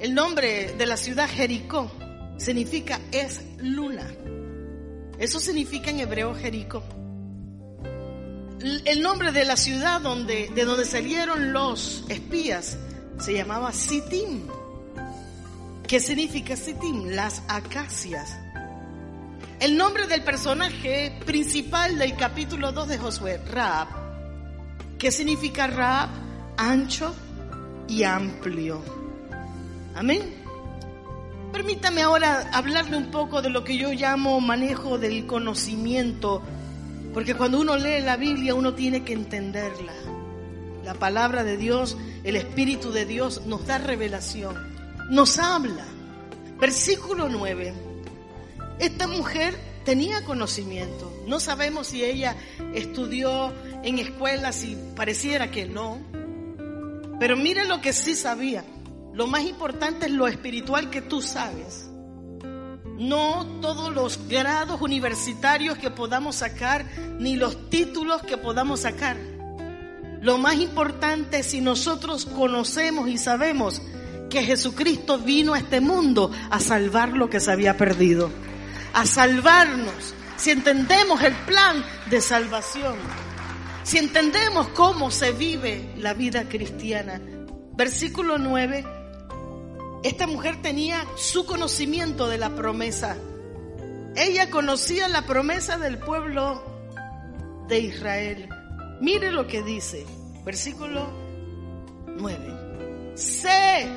El 0.00 0.14
nombre 0.14 0.72
de 0.78 0.86
la 0.86 0.96
ciudad 0.96 1.28
Jericó 1.28 1.90
significa 2.38 3.00
es 3.12 3.42
luna. 3.58 4.10
Eso 5.18 5.38
significa 5.38 5.90
en 5.90 6.00
hebreo 6.00 6.34
Jericó 6.34 6.82
el 8.60 9.02
nombre 9.02 9.32
de 9.32 9.44
la 9.44 9.56
ciudad 9.56 10.00
donde, 10.00 10.50
de 10.54 10.64
donde 10.64 10.84
salieron 10.84 11.52
los 11.52 12.04
espías 12.08 12.76
se 13.18 13.34
llamaba 13.34 13.72
Sitim. 13.72 14.46
¿Qué 15.86 16.00
significa 16.00 16.56
Sitim? 16.56 17.10
Las 17.10 17.42
acacias. 17.48 18.36
El 19.60 19.76
nombre 19.76 20.06
del 20.06 20.22
personaje 20.22 21.18
principal 21.24 21.98
del 21.98 22.16
capítulo 22.16 22.72
2 22.72 22.88
de 22.88 22.98
Josué, 22.98 23.40
Raab. 23.50 23.88
¿Qué 24.98 25.10
significa 25.10 25.66
Raab? 25.66 26.10
Ancho 26.56 27.14
y 27.88 28.02
amplio. 28.02 28.82
Amén. 29.94 30.47
Permítame 31.58 32.02
ahora 32.02 32.48
hablarle 32.52 32.96
un 32.96 33.10
poco 33.10 33.42
de 33.42 33.50
lo 33.50 33.64
que 33.64 33.76
yo 33.76 33.90
llamo 33.90 34.40
manejo 34.40 34.96
del 34.96 35.26
conocimiento 35.26 36.40
porque 37.12 37.34
cuando 37.34 37.58
uno 37.58 37.76
lee 37.76 38.00
la 38.00 38.16
Biblia 38.16 38.54
uno 38.54 38.74
tiene 38.74 39.02
que 39.02 39.12
entenderla. 39.12 39.92
La 40.84 40.94
palabra 40.94 41.42
de 41.42 41.56
Dios, 41.56 41.96
el 42.22 42.36
Espíritu 42.36 42.92
de 42.92 43.06
Dios 43.06 43.44
nos 43.46 43.66
da 43.66 43.78
revelación, 43.78 44.54
nos 45.10 45.40
habla. 45.40 45.84
Versículo 46.60 47.28
9. 47.28 47.74
Esta 48.78 49.08
mujer 49.08 49.58
tenía 49.84 50.24
conocimiento. 50.24 51.12
No 51.26 51.40
sabemos 51.40 51.88
si 51.88 52.04
ella 52.04 52.36
estudió 52.72 53.52
en 53.82 53.98
escuelas 53.98 54.62
y 54.62 54.78
pareciera 54.94 55.50
que 55.50 55.66
no. 55.66 55.98
Pero 57.18 57.36
mire 57.36 57.64
lo 57.64 57.80
que 57.80 57.92
sí 57.92 58.14
sabía. 58.14 58.62
Lo 59.12 59.26
más 59.26 59.42
importante 59.42 60.06
es 60.06 60.12
lo 60.12 60.28
espiritual 60.28 60.90
que 60.90 61.02
tú 61.02 61.20
sabes 61.20 61.88
no 62.98 63.46
todos 63.62 63.94
los 63.94 64.28
grados 64.28 64.80
universitarios 64.80 65.78
que 65.78 65.90
podamos 65.90 66.36
sacar, 66.36 66.84
ni 67.18 67.36
los 67.36 67.70
títulos 67.70 68.22
que 68.22 68.36
podamos 68.36 68.80
sacar. 68.80 69.16
Lo 70.20 70.36
más 70.36 70.56
importante 70.56 71.38
es 71.38 71.46
si 71.46 71.60
nosotros 71.60 72.26
conocemos 72.26 73.08
y 73.08 73.16
sabemos 73.16 73.80
que 74.28 74.42
Jesucristo 74.42 75.18
vino 75.18 75.54
a 75.54 75.58
este 75.58 75.80
mundo 75.80 76.32
a 76.50 76.58
salvar 76.58 77.10
lo 77.10 77.30
que 77.30 77.40
se 77.40 77.52
había 77.52 77.76
perdido, 77.76 78.30
a 78.92 79.06
salvarnos, 79.06 80.14
si 80.36 80.50
entendemos 80.50 81.22
el 81.22 81.34
plan 81.46 81.84
de 82.10 82.20
salvación, 82.20 82.96
si 83.84 83.98
entendemos 83.98 84.68
cómo 84.70 85.12
se 85.12 85.30
vive 85.30 85.94
la 85.96 86.14
vida 86.14 86.48
cristiana. 86.48 87.20
Versículo 87.76 88.38
9 88.38 88.97
esta 90.02 90.26
mujer 90.28 90.62
tenía 90.62 91.04
su 91.16 91.44
conocimiento 91.44 92.28
de 92.28 92.38
la 92.38 92.50
promesa. 92.50 93.16
Ella 94.14 94.50
conocía 94.50 95.08
la 95.08 95.22
promesa 95.22 95.76
del 95.76 95.98
pueblo 95.98 96.62
de 97.68 97.80
Israel. 97.80 98.48
Mire 99.00 99.32
lo 99.32 99.46
que 99.46 99.62
dice, 99.62 100.06
versículo 100.44 101.08
9. 102.16 103.12
Sé, 103.16 103.88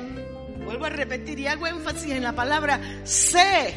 vuelvo 0.64 0.86
a 0.86 0.90
repetir 0.90 1.38
y 1.38 1.46
hago 1.46 1.66
énfasis 1.68 2.10
en 2.10 2.24
la 2.24 2.34
palabra 2.34 2.80
sé. 3.04 3.74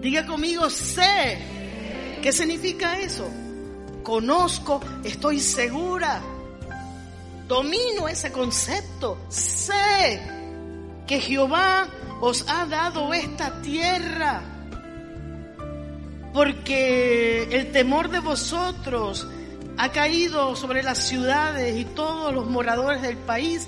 Diga 0.00 0.26
conmigo, 0.26 0.70
sé. 0.70 1.38
¿Qué 2.22 2.32
significa 2.32 2.98
eso? 2.98 3.28
Conozco, 4.02 4.80
estoy 5.04 5.40
segura. 5.40 6.22
Domino 7.46 8.08
ese 8.08 8.32
concepto. 8.32 9.18
Sé 9.28 10.35
que 11.06 11.20
Jehová 11.20 11.88
os 12.20 12.48
ha 12.48 12.66
dado 12.66 13.12
esta 13.14 13.62
tierra, 13.62 14.42
porque 16.32 17.48
el 17.50 17.72
temor 17.72 18.10
de 18.10 18.20
vosotros 18.20 19.26
ha 19.78 19.90
caído 19.90 20.56
sobre 20.56 20.82
las 20.82 20.98
ciudades 20.98 21.76
y 21.76 21.84
todos 21.84 22.32
los 22.34 22.48
moradores 22.48 23.02
del 23.02 23.16
país 23.16 23.66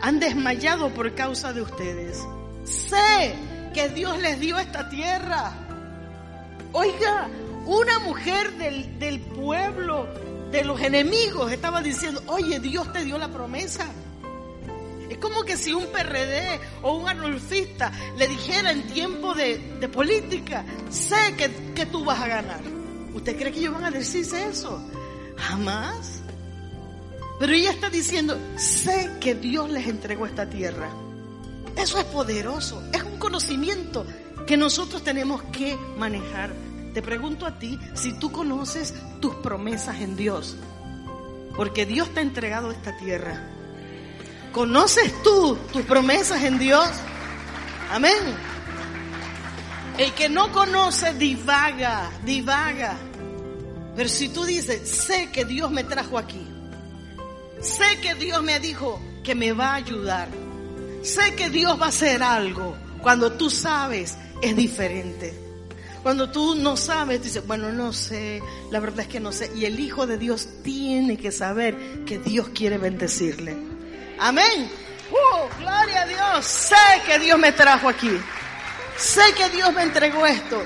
han 0.00 0.18
desmayado 0.18 0.90
por 0.90 1.14
causa 1.14 1.52
de 1.52 1.62
ustedes. 1.62 2.26
Sé 2.64 3.34
que 3.74 3.88
Dios 3.88 4.18
les 4.20 4.40
dio 4.40 4.58
esta 4.58 4.88
tierra. 4.88 5.52
Oiga, 6.72 7.28
una 7.66 7.98
mujer 8.00 8.52
del, 8.54 8.98
del 8.98 9.20
pueblo, 9.20 10.06
de 10.50 10.64
los 10.64 10.80
enemigos, 10.80 11.52
estaba 11.52 11.80
diciendo, 11.82 12.22
oye, 12.26 12.60
Dios 12.60 12.92
te 12.92 13.04
dio 13.04 13.18
la 13.18 13.28
promesa. 13.28 13.86
Como 15.22 15.44
que 15.44 15.56
si 15.56 15.72
un 15.72 15.86
PRD 15.86 16.60
o 16.82 16.94
un 16.96 17.08
anulfista 17.08 17.92
le 18.18 18.26
dijera 18.26 18.72
en 18.72 18.88
tiempo 18.88 19.34
de, 19.34 19.88
política, 19.92 20.64
sé 20.90 21.36
que, 21.38 21.72
que, 21.74 21.86
tú 21.86 22.04
vas 22.04 22.20
a 22.20 22.26
ganar. 22.26 22.60
¿Usted 23.14 23.38
cree 23.38 23.52
que 23.52 23.60
ellos 23.60 23.74
van 23.74 23.84
a 23.84 23.90
decirse 23.92 24.48
eso? 24.48 24.82
Jamás. 25.36 26.22
Pero 27.38 27.52
ella 27.52 27.70
está 27.70 27.88
diciendo, 27.88 28.36
sé 28.56 29.12
que 29.20 29.36
Dios 29.36 29.70
les 29.70 29.86
entregó 29.86 30.26
esta 30.26 30.50
tierra. 30.50 30.90
Eso 31.76 32.00
es 32.00 32.04
poderoso, 32.06 32.82
es 32.92 33.04
un 33.04 33.18
conocimiento 33.18 34.04
que 34.44 34.56
nosotros 34.56 35.04
tenemos 35.04 35.40
que 35.44 35.76
manejar. 35.96 36.52
Te 36.94 37.00
pregunto 37.00 37.46
a 37.46 37.60
ti 37.60 37.78
si 37.94 38.12
tú 38.18 38.32
conoces 38.32 38.92
tus 39.20 39.36
promesas 39.36 40.00
en 40.00 40.16
Dios, 40.16 40.56
porque 41.56 41.86
Dios 41.86 42.10
te 42.10 42.18
ha 42.18 42.22
entregado 42.24 42.72
esta 42.72 42.96
tierra. 42.96 43.51
¿Conoces 44.52 45.22
tú 45.22 45.56
tus 45.72 45.82
promesas 45.82 46.42
en 46.44 46.58
Dios? 46.58 46.86
Amén. 47.90 48.12
El 49.96 50.12
que 50.12 50.28
no 50.28 50.52
conoce 50.52 51.14
divaga, 51.14 52.10
divaga. 52.24 52.96
Pero 53.96 54.08
si 54.08 54.28
tú 54.28 54.44
dices, 54.44 54.88
sé 54.88 55.30
que 55.30 55.44
Dios 55.44 55.70
me 55.70 55.84
trajo 55.84 56.18
aquí, 56.18 56.46
sé 57.60 58.00
que 58.00 58.14
Dios 58.14 58.42
me 58.42 58.60
dijo 58.60 59.00
que 59.22 59.34
me 59.34 59.52
va 59.52 59.72
a 59.72 59.74
ayudar, 59.76 60.28
sé 61.02 61.34
que 61.34 61.50
Dios 61.50 61.80
va 61.80 61.86
a 61.86 61.90
hacer 61.90 62.22
algo, 62.22 62.76
cuando 63.02 63.32
tú 63.32 63.50
sabes 63.50 64.16
es 64.42 64.56
diferente. 64.56 65.38
Cuando 66.02 66.30
tú 66.30 66.56
no 66.56 66.76
sabes, 66.76 67.22
dices, 67.22 67.46
bueno, 67.46 67.70
no 67.72 67.92
sé, 67.92 68.42
la 68.72 68.80
verdad 68.80 69.00
es 69.00 69.06
que 69.06 69.20
no 69.20 69.30
sé. 69.30 69.52
Y 69.54 69.66
el 69.66 69.78
Hijo 69.78 70.04
de 70.06 70.18
Dios 70.18 70.48
tiene 70.64 71.16
que 71.16 71.30
saber 71.30 72.04
que 72.04 72.18
Dios 72.18 72.48
quiere 72.48 72.76
bendecirle. 72.76 73.71
Amén. 74.22 74.70
Uh, 75.10 75.60
gloria 75.60 76.02
a 76.02 76.06
Dios. 76.06 76.46
Sé 76.46 76.76
que 77.04 77.18
Dios 77.18 77.36
me 77.40 77.50
trajo 77.50 77.88
aquí. 77.88 78.08
Sé 78.96 79.20
que 79.36 79.50
Dios 79.50 79.74
me 79.74 79.82
entregó 79.82 80.24
esto. 80.24 80.62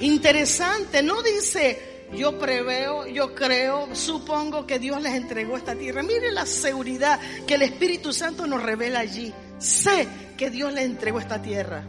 Interesante. 0.00 1.04
No 1.04 1.22
dice, 1.22 2.08
yo 2.12 2.36
preveo, 2.36 3.06
yo 3.06 3.32
creo, 3.32 3.94
supongo 3.94 4.66
que 4.66 4.80
Dios 4.80 5.00
les 5.00 5.14
entregó 5.14 5.56
esta 5.56 5.76
tierra. 5.76 6.02
Mire 6.02 6.32
la 6.32 6.46
seguridad 6.46 7.20
que 7.46 7.54
el 7.54 7.62
Espíritu 7.62 8.12
Santo 8.12 8.48
nos 8.48 8.60
revela 8.60 8.98
allí. 8.98 9.32
Sé 9.58 10.08
que 10.36 10.50
Dios 10.50 10.72
les 10.72 10.84
entregó 10.84 11.20
esta 11.20 11.40
tierra. 11.40 11.84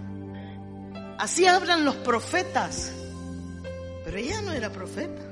Así 1.18 1.48
hablan 1.48 1.84
los 1.84 1.96
profetas. 1.96 2.92
Pero 4.06 4.18
ella 4.20 4.40
no 4.44 4.52
era 4.52 4.70
profeta 4.70 5.29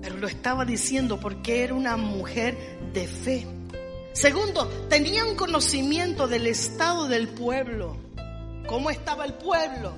pero 0.00 0.16
lo 0.16 0.26
estaba 0.26 0.64
diciendo 0.64 1.18
porque 1.20 1.64
era 1.64 1.74
una 1.74 1.96
mujer 1.96 2.56
de 2.92 3.06
fe. 3.06 3.46
Segundo, 4.12 4.66
tenía 4.88 5.24
un 5.24 5.36
conocimiento 5.36 6.26
del 6.26 6.46
estado 6.46 7.06
del 7.06 7.28
pueblo. 7.28 7.96
¿Cómo 8.66 8.90
estaba 8.90 9.24
el 9.24 9.34
pueblo? 9.34 9.92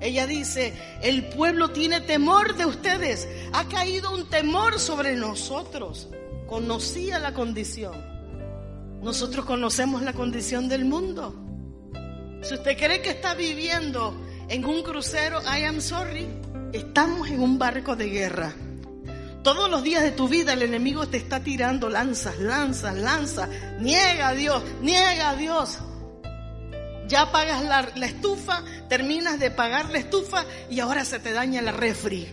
Ella 0.00 0.26
dice, 0.26 0.74
el 1.02 1.28
pueblo 1.28 1.70
tiene 1.70 2.00
temor 2.00 2.56
de 2.56 2.66
ustedes. 2.66 3.28
Ha 3.52 3.68
caído 3.68 4.12
un 4.12 4.28
temor 4.28 4.80
sobre 4.80 5.14
nosotros. 5.14 6.08
Conocía 6.46 7.18
la 7.18 7.32
condición. 7.32 7.94
Nosotros 9.02 9.44
conocemos 9.44 10.02
la 10.02 10.12
condición 10.12 10.68
del 10.68 10.84
mundo. 10.84 11.34
Si 12.42 12.54
usted 12.54 12.76
cree 12.76 13.00
que 13.00 13.10
está 13.10 13.34
viviendo 13.34 14.14
en 14.48 14.64
un 14.64 14.82
crucero, 14.82 15.40
I 15.42 15.64
am 15.64 15.80
sorry. 15.80 16.26
Estamos 16.72 17.28
en 17.28 17.40
un 17.40 17.58
barco 17.58 17.94
de 17.94 18.08
guerra. 18.08 18.54
Todos 19.42 19.68
los 19.68 19.82
días 19.82 20.04
de 20.04 20.12
tu 20.12 20.28
vida 20.28 20.52
el 20.52 20.62
enemigo 20.62 21.08
te 21.08 21.16
está 21.16 21.40
tirando 21.40 21.88
lanzas, 21.88 22.38
lanzas, 22.38 22.96
lanzas. 22.96 23.48
Niega 23.80 24.28
a 24.28 24.34
Dios, 24.34 24.62
niega 24.80 25.30
a 25.30 25.36
Dios. 25.36 25.78
ya 27.08 27.30
pagas 27.32 27.64
la, 27.64 28.06
estufa, 28.06 28.62
terminas 28.88 29.40
de 29.40 29.50
pagar 29.50 29.90
la 29.90 29.98
estufa 29.98 30.44
y 30.70 30.78
ahora 30.78 31.04
se 31.04 31.18
te 31.18 31.32
daña 31.32 31.60
la 31.60 31.72
refri. 31.72 32.28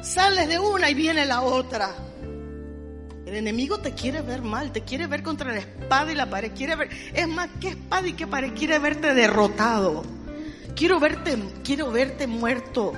Sales 0.00 0.48
de 0.48 0.58
una 0.58 0.88
y 0.88 0.94
viene 0.94 1.26
la 1.26 1.42
otra. 1.42 1.94
El 3.26 3.34
enemigo 3.34 3.78
te 3.78 3.92
quiere 3.92 4.22
ver 4.22 4.40
mal, 4.40 4.72
te 4.72 4.80
quiere 4.80 5.06
ver 5.06 5.22
contra 5.22 5.52
la 5.52 5.58
espada 5.58 6.10
y 6.10 6.14
la 6.14 6.30
pared, 6.30 6.52
quiere 6.56 6.74
ver, 6.74 6.88
es 7.12 7.28
más 7.28 7.50
que 7.60 7.68
espada 7.68 8.08
y 8.08 8.14
que 8.14 8.26
pared, 8.26 8.54
quiere 8.54 8.78
verte 8.78 9.12
derrotado. 9.12 10.02
Quiero 10.74 10.98
verte, 10.98 11.38
quiero 11.62 11.90
verte 11.90 12.26
muerto. 12.26 12.94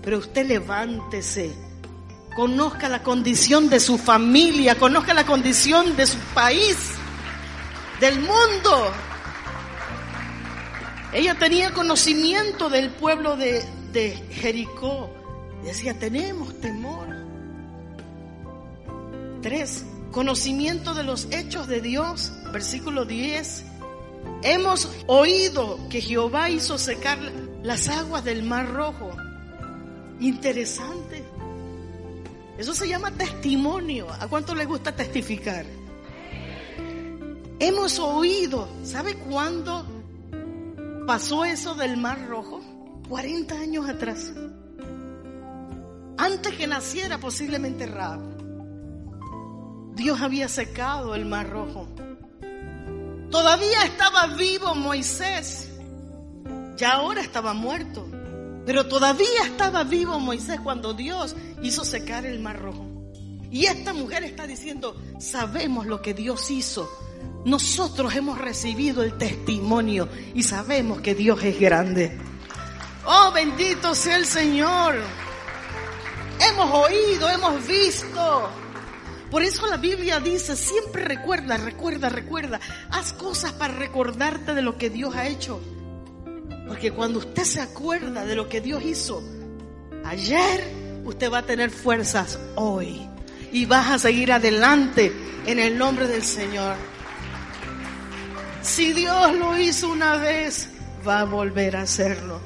Pero 0.00 0.18
usted 0.18 0.46
levántese. 0.46 1.71
Conozca 2.34 2.88
la 2.88 3.02
condición 3.02 3.68
de 3.68 3.78
su 3.78 3.98
familia, 3.98 4.76
conozca 4.76 5.12
la 5.12 5.26
condición 5.26 5.96
de 5.96 6.06
su 6.06 6.18
país, 6.34 6.76
del 8.00 8.20
mundo. 8.20 8.92
Ella 11.12 11.34
tenía 11.38 11.72
conocimiento 11.72 12.70
del 12.70 12.90
pueblo 12.90 13.36
de, 13.36 13.62
de 13.92 14.12
Jericó. 14.30 15.10
Decía, 15.62 15.98
tenemos 15.98 16.58
temor. 16.60 17.08
Tres, 19.42 19.84
conocimiento 20.10 20.94
de 20.94 21.02
los 21.02 21.28
hechos 21.30 21.68
de 21.68 21.80
Dios. 21.80 22.32
Versículo 22.50 23.04
10. 23.04 23.64
Hemos 24.42 24.88
oído 25.06 25.78
que 25.90 26.00
Jehová 26.00 26.48
hizo 26.48 26.78
secar 26.78 27.18
las 27.62 27.88
aguas 27.88 28.24
del 28.24 28.42
mar 28.42 28.72
rojo. 28.72 29.10
Interesante. 30.20 31.24
Eso 32.62 32.74
se 32.74 32.88
llama 32.88 33.10
testimonio. 33.10 34.06
¿A 34.20 34.28
cuánto 34.28 34.54
le 34.54 34.66
gusta 34.66 34.94
testificar? 34.94 35.66
Hemos 37.58 37.98
oído. 37.98 38.68
¿Sabe 38.84 39.16
cuándo 39.16 39.84
pasó 41.04 41.44
eso 41.44 41.74
del 41.74 41.96
mar 41.96 42.24
rojo? 42.28 42.60
40 43.08 43.58
años 43.58 43.88
atrás. 43.88 44.32
Antes 46.16 46.54
que 46.54 46.68
naciera 46.68 47.18
posiblemente 47.18 47.84
Raab. 47.86 48.20
Dios 49.96 50.20
había 50.20 50.46
secado 50.46 51.16
el 51.16 51.24
mar 51.24 51.50
rojo. 51.50 51.88
Todavía 53.28 53.82
estaba 53.86 54.36
vivo 54.36 54.72
Moisés. 54.76 55.68
Ya 56.76 56.92
ahora 56.92 57.22
estaba 57.22 57.54
muerto. 57.54 58.06
Pero 58.64 58.86
todavía 58.86 59.44
estaba 59.44 59.84
vivo 59.84 60.18
Moisés 60.18 60.60
cuando 60.60 60.94
Dios 60.94 61.34
hizo 61.62 61.84
secar 61.84 62.26
el 62.26 62.40
mar 62.40 62.60
rojo. 62.60 62.86
Y 63.50 63.66
esta 63.66 63.92
mujer 63.92 64.24
está 64.24 64.46
diciendo, 64.46 64.96
sabemos 65.18 65.86
lo 65.86 66.00
que 66.00 66.14
Dios 66.14 66.50
hizo. 66.50 66.90
Nosotros 67.44 68.14
hemos 68.14 68.38
recibido 68.38 69.02
el 69.02 69.18
testimonio 69.18 70.08
y 70.34 70.42
sabemos 70.42 71.00
que 71.00 71.14
Dios 71.14 71.42
es 71.42 71.58
grande. 71.58 72.18
Oh, 73.04 73.32
bendito 73.32 73.94
sea 73.94 74.16
el 74.16 74.26
Señor. 74.26 75.02
Hemos 76.40 76.72
oído, 76.72 77.28
hemos 77.28 77.66
visto. 77.66 78.48
Por 79.30 79.42
eso 79.42 79.66
la 79.66 79.76
Biblia 79.76 80.20
dice, 80.20 80.56
siempre 80.56 81.04
recuerda, 81.04 81.56
recuerda, 81.56 82.08
recuerda. 82.08 82.60
Haz 82.90 83.12
cosas 83.12 83.52
para 83.52 83.74
recordarte 83.74 84.54
de 84.54 84.62
lo 84.62 84.78
que 84.78 84.88
Dios 84.88 85.14
ha 85.16 85.26
hecho. 85.26 85.60
Porque 86.72 86.90
cuando 86.90 87.18
usted 87.18 87.44
se 87.44 87.60
acuerda 87.60 88.24
de 88.24 88.34
lo 88.34 88.48
que 88.48 88.62
Dios 88.62 88.82
hizo 88.82 89.22
ayer, 90.06 90.64
usted 91.04 91.30
va 91.30 91.40
a 91.40 91.42
tener 91.42 91.70
fuerzas 91.70 92.38
hoy. 92.54 93.06
Y 93.52 93.66
vas 93.66 93.90
a 93.90 93.98
seguir 93.98 94.32
adelante 94.32 95.12
en 95.44 95.58
el 95.58 95.76
nombre 95.76 96.06
del 96.06 96.22
Señor. 96.22 96.76
Si 98.62 98.94
Dios 98.94 99.34
lo 99.34 99.58
hizo 99.58 99.90
una 99.90 100.16
vez, 100.16 100.70
va 101.06 101.20
a 101.20 101.24
volver 101.24 101.76
a 101.76 101.82
hacerlo. 101.82 102.40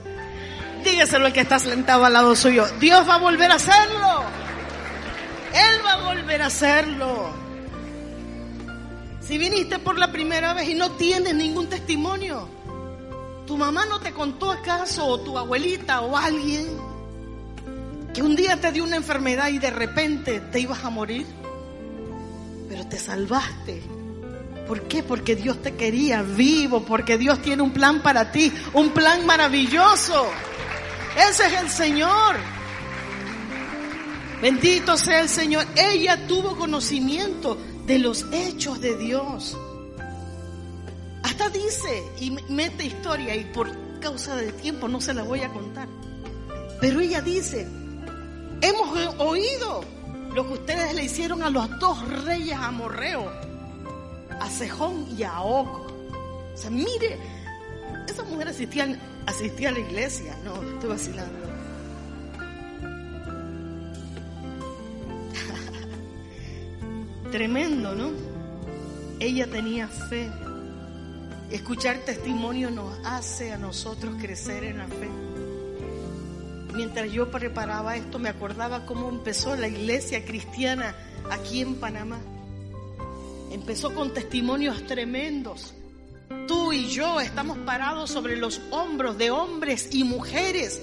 Dígaselo 0.83 1.27
al 1.27 1.33
que 1.33 1.43
está 1.43 1.61
sentado 1.61 2.05
al 2.05 2.15
lado 2.15 2.35
suyo. 2.35 2.67
Dios 2.81 3.09
va 3.09 3.15
a 3.15 3.19
volver 3.19 3.53
a 3.53 3.55
hacerlo. 3.55 4.25
Él 5.55 5.87
va 5.87 5.93
a 5.93 6.15
volver 6.15 6.43
a 6.43 6.47
hacerlo. 6.47 7.33
Si 9.21 9.39
viniste 9.39 9.79
por 9.79 9.97
la 9.97 10.11
primera 10.11 10.53
vez 10.53 10.69
y 10.69 10.75
no 10.75 10.91
tienes 10.97 11.33
ningún 11.33 11.69
testimonio, 11.69 12.56
¿tu 13.47 13.57
mamá 13.57 13.87
no 13.87 14.01
te 14.01 14.13
contó 14.13 14.51
acaso 14.51 15.07
o 15.07 15.21
tu 15.21 15.39
abuelita 15.39 16.01
o 16.01 16.17
alguien 16.17 16.67
que 18.13 18.23
un 18.23 18.35
día 18.35 18.61
te 18.61 18.73
dio 18.73 18.85
una 18.85 18.97
enfermedad 18.97 19.49
y 19.49 19.59
de 19.59 19.71
repente 19.71 20.41
te 20.41 20.61
ibas 20.61 20.85
a 20.85 20.91
morir? 20.91 21.27
Pero 22.69 22.87
te 22.87 22.99
salvaste. 22.99 23.83
¿Por 24.67 24.83
qué? 24.83 25.03
Porque 25.03 25.37
Dios 25.37 25.63
te 25.63 25.75
quería 25.75 26.23
vivo, 26.23 26.85
porque 26.85 27.17
Dios 27.19 27.41
tiene 27.41 27.63
un 27.63 27.71
plan 27.71 28.03
para 28.03 28.33
ti, 28.33 28.53
un 28.73 28.91
plan 28.91 29.25
maravilloso. 29.25 30.27
Ese 31.17 31.47
es 31.47 31.53
el 31.61 31.71
Señor. 31.71 32.37
Bendito 34.43 34.97
sea 34.97 35.21
el 35.21 35.29
Señor. 35.29 35.65
Ella 35.77 36.27
tuvo 36.27 36.57
conocimiento 36.57 37.57
de 37.87 37.99
los 38.01 38.27
hechos 38.33 38.81
de 38.81 38.97
Dios. 38.97 39.57
Dice 41.53 42.03
y 42.19 42.31
mete 42.49 42.85
historia 42.85 43.35
y 43.37 43.45
por 43.45 43.71
causa 44.01 44.35
del 44.37 44.53
tiempo 44.55 44.89
no 44.89 45.01
se 45.01 45.15
la 45.15 45.23
voy 45.23 45.41
a 45.41 45.49
contar. 45.49 45.89
Pero 46.81 47.01
ella 47.01 47.21
dice, 47.21 47.67
hemos 48.61 49.15
oído 49.19 49.85
lo 50.35 50.47
que 50.47 50.53
ustedes 50.55 50.95
le 50.95 51.05
hicieron 51.05 51.43
a 51.43 51.51
los 51.51 51.69
dos 51.79 52.07
reyes 52.25 52.57
amorreos, 52.57 53.33
a 54.41 54.51
Sejón 54.51 55.07
y 55.17 55.23
a 55.23 55.41
Oco. 55.41 55.87
O 56.53 56.57
sea, 56.57 56.71
mire, 56.71 57.17
esa 58.09 58.23
mujer 58.25 58.49
asistía, 58.49 58.99
asistía 59.27 59.69
a 59.69 59.73
la 59.73 59.81
iglesia. 59.81 60.37
No, 60.45 60.63
estoy 60.63 60.89
vacilando. 60.91 61.47
Tremendo, 67.31 67.95
¿no? 67.95 68.11
Ella 69.21 69.47
tenía 69.47 69.89
fe. 69.89 70.31
Escuchar 71.51 71.99
testimonio 71.99 72.71
nos 72.71 72.99
hace 73.05 73.53
a 73.53 73.59
nosotros 73.59 74.17
crecer 74.21 74.65
en 74.65 74.79
la 74.79 74.89
fe. 74.89 75.09
Mientras 76.75 77.11
yo 77.11 77.31
preparaba 77.31 77.97
esto, 77.97 78.19
me 78.19 78.29
acordaba 78.29 78.85
cómo 78.85 79.09
empezó 79.09 79.57
la 79.57 79.69
iglesia 79.69 80.25
cristiana 80.25 80.95
aquí 81.31 81.61
en 81.61 81.77
Panamá. 81.77 82.19
Empezó 83.51 83.95
con 83.95 84.13
testimonios 84.13 84.85
tremendos. 84.87 85.73
Tú 86.49 86.73
y 86.73 86.89
yo 86.89 87.21
estamos 87.21 87.59
parados 87.59 88.11
sobre 88.11 88.37
los 88.37 88.61
hombros 88.71 89.17
de 89.17 89.31
hombres 89.31 89.89
y 89.93 90.05
mujeres 90.05 90.83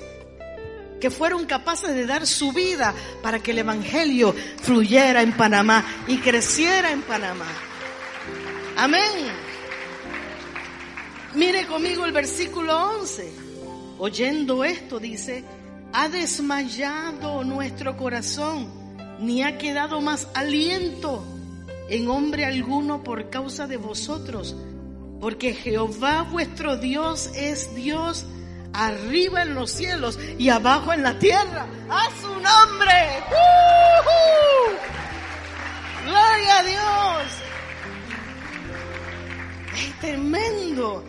que 1.02 1.12
fueron 1.12 1.46
capaces 1.46 1.94
de 1.94 2.06
dar 2.06 2.26
su 2.26 2.54
vida 2.54 2.94
para 3.22 3.40
que 3.40 3.52
el 3.52 3.60
Evangelio 3.60 4.34
fluyera 4.62 5.22
en 5.22 5.34
Panamá 5.34 5.84
y 6.08 6.18
creciera 6.20 6.94
en 6.94 7.02
Panamá. 7.02 7.52
Amén. 8.78 9.53
Mire 11.36 11.66
conmigo 11.66 12.06
el 12.06 12.12
versículo 12.12 13.00
11. 13.00 13.34
Oyendo 13.98 14.64
esto, 14.64 15.00
dice, 15.00 15.44
ha 15.92 16.08
desmayado 16.08 17.44
nuestro 17.44 17.98
corazón, 17.98 18.70
ni 19.20 19.42
ha 19.44 19.58
quedado 19.58 20.00
más 20.02 20.28
aliento 20.36 21.24
en 21.90 22.08
hombre 22.10 22.46
alguno 22.46 23.04
por 23.04 23.30
causa 23.30 23.66
de 23.66 23.78
vosotros, 23.78 24.56
porque 25.20 25.54
Jehová 25.54 26.28
vuestro 26.30 26.78
Dios 26.78 27.32
es 27.36 27.74
Dios 27.74 28.26
arriba 28.74 29.44
en 29.44 29.56
los 29.56 29.72
cielos 29.72 30.20
y 30.38 30.50
abajo 30.50 30.94
en 30.94 31.02
la 31.02 31.18
tierra. 31.18 31.66
A 31.90 32.10
su 32.22 32.28
nombre. 32.28 33.24
Gloria 36.06 36.60
a 36.60 36.64
Dios. 36.64 37.34
Es 39.78 40.00
tremendo. 40.00 41.04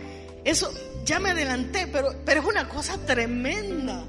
Eso 0.45 0.71
ya 1.03 1.19
me 1.19 1.31
adelanté, 1.31 1.87
pero, 1.91 2.15
pero 2.23 2.41
es 2.41 2.47
una 2.47 2.69
cosa 2.69 2.97
tremenda. 3.05 4.05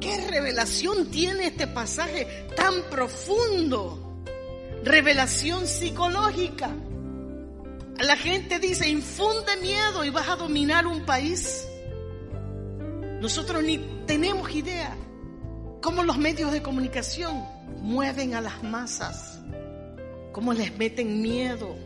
¿Qué 0.00 0.28
revelación 0.28 1.10
tiene 1.10 1.46
este 1.46 1.68
pasaje 1.68 2.48
tan 2.56 2.82
profundo? 2.90 4.24
Revelación 4.82 5.66
psicológica. 5.66 6.70
La 7.98 8.16
gente 8.16 8.58
dice, 8.58 8.88
infunde 8.88 9.56
miedo 9.62 10.04
y 10.04 10.10
vas 10.10 10.28
a 10.28 10.36
dominar 10.36 10.86
un 10.86 11.06
país. 11.06 11.66
Nosotros 13.20 13.62
ni 13.62 13.78
tenemos 14.06 14.52
idea 14.54 14.94
cómo 15.80 16.02
los 16.02 16.18
medios 16.18 16.50
de 16.52 16.60
comunicación 16.60 17.46
mueven 17.80 18.34
a 18.34 18.40
las 18.40 18.62
masas, 18.62 19.40
cómo 20.32 20.52
les 20.52 20.76
meten 20.76 21.22
miedo, 21.22 21.76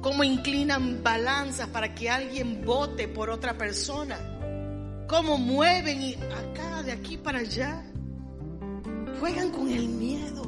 cómo 0.00 0.24
inclinan 0.24 1.02
balanzas 1.02 1.68
para 1.68 1.94
que 1.94 2.08
alguien 2.08 2.64
vote 2.64 3.08
por 3.08 3.30
otra 3.30 3.56
persona, 3.56 4.18
cómo 5.06 5.38
mueven 5.38 6.00
y 6.00 6.14
acá, 6.14 6.82
de 6.82 6.92
aquí 6.92 7.16
para 7.16 7.40
allá. 7.40 7.84
Juegan 9.18 9.50
con 9.50 9.70
el 9.70 9.88
miedo, 9.88 10.42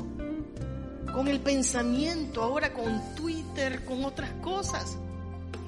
con 1.13 1.29
el 1.29 1.41
pensamiento, 1.41 2.43
ahora 2.43 2.73
con 2.73 3.15
Twitter, 3.15 3.85
con 3.85 4.05
otras 4.05 4.31
cosas. 4.41 4.97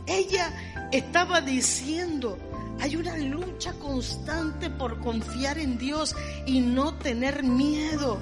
Ella 0.06 0.88
estaba 0.90 1.42
diciendo, 1.42 2.38
hay 2.80 2.96
una 2.96 3.16
lucha 3.18 3.74
constante 3.74 4.70
por 4.70 5.00
confiar 5.00 5.58
en 5.58 5.76
Dios 5.76 6.16
y 6.46 6.60
no 6.60 6.94
tener 6.94 7.42
miedo. 7.42 8.18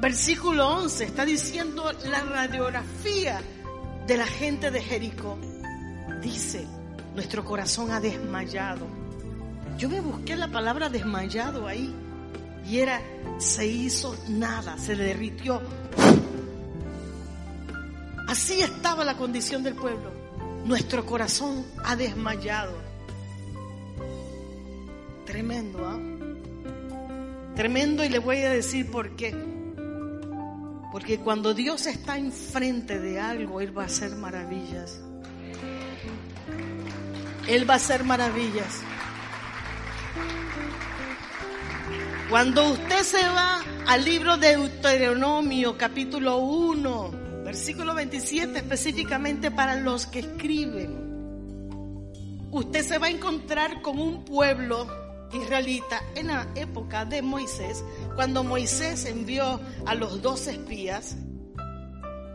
Versículo 0.00 0.68
11 0.68 1.04
está 1.04 1.24
diciendo 1.24 1.92
la 2.04 2.24
radiografía 2.24 3.40
de 4.06 4.16
la 4.16 4.26
gente 4.26 4.70
de 4.70 4.80
Jericó. 4.80 5.38
Dice, 6.22 6.66
nuestro 7.14 7.44
corazón 7.44 7.90
ha 7.90 8.00
desmayado. 8.00 8.86
Yo 9.78 9.88
me 9.88 10.00
busqué 10.00 10.36
la 10.36 10.48
palabra 10.48 10.88
desmayado 10.88 11.66
ahí 11.66 11.94
y 12.66 12.78
era, 12.78 13.00
se 13.38 13.66
hizo 13.66 14.16
nada, 14.28 14.78
se 14.78 14.94
derritió. 14.94 15.60
Así 18.28 18.60
estaba 18.60 19.04
la 19.04 19.16
condición 19.16 19.62
del 19.62 19.74
pueblo. 19.74 20.10
Nuestro 20.64 21.04
corazón 21.04 21.64
ha 21.84 21.96
desmayado. 21.96 22.72
Tremendo, 25.26 25.86
¿ah? 25.86 25.98
Tremendo 27.56 28.04
y 28.04 28.08
le 28.08 28.18
voy 28.18 28.38
a 28.38 28.50
decir 28.50 28.90
por 28.90 29.16
qué. 29.16 29.51
Porque 30.92 31.18
cuando 31.18 31.54
Dios 31.54 31.86
está 31.86 32.18
enfrente 32.18 33.00
de 33.00 33.18
algo, 33.18 33.62
Él 33.62 33.76
va 33.76 33.84
a 33.84 33.86
hacer 33.86 34.14
maravillas. 34.14 35.00
Él 37.48 37.68
va 37.68 37.74
a 37.74 37.76
hacer 37.78 38.04
maravillas. 38.04 38.82
Cuando 42.28 42.72
usted 42.72 43.02
se 43.02 43.26
va 43.28 43.62
al 43.86 44.04
libro 44.04 44.36
de 44.36 44.56
Deuteronomio, 44.56 45.78
capítulo 45.78 46.36
1, 46.38 47.10
versículo 47.44 47.94
27, 47.94 48.58
específicamente 48.58 49.50
para 49.50 49.76
los 49.76 50.06
que 50.06 50.18
escriben, 50.18 50.94
usted 52.50 52.84
se 52.84 52.98
va 52.98 53.06
a 53.06 53.10
encontrar 53.10 53.80
con 53.80 53.98
un 53.98 54.26
pueblo 54.26 54.86
israelita 55.32 56.02
en 56.14 56.28
la 56.28 56.46
época 56.54 57.04
de 57.04 57.22
Moisés, 57.22 57.82
cuando 58.14 58.44
Moisés 58.44 59.04
envió 59.06 59.60
a 59.86 59.94
los 59.94 60.22
dos 60.22 60.46
espías, 60.46 61.16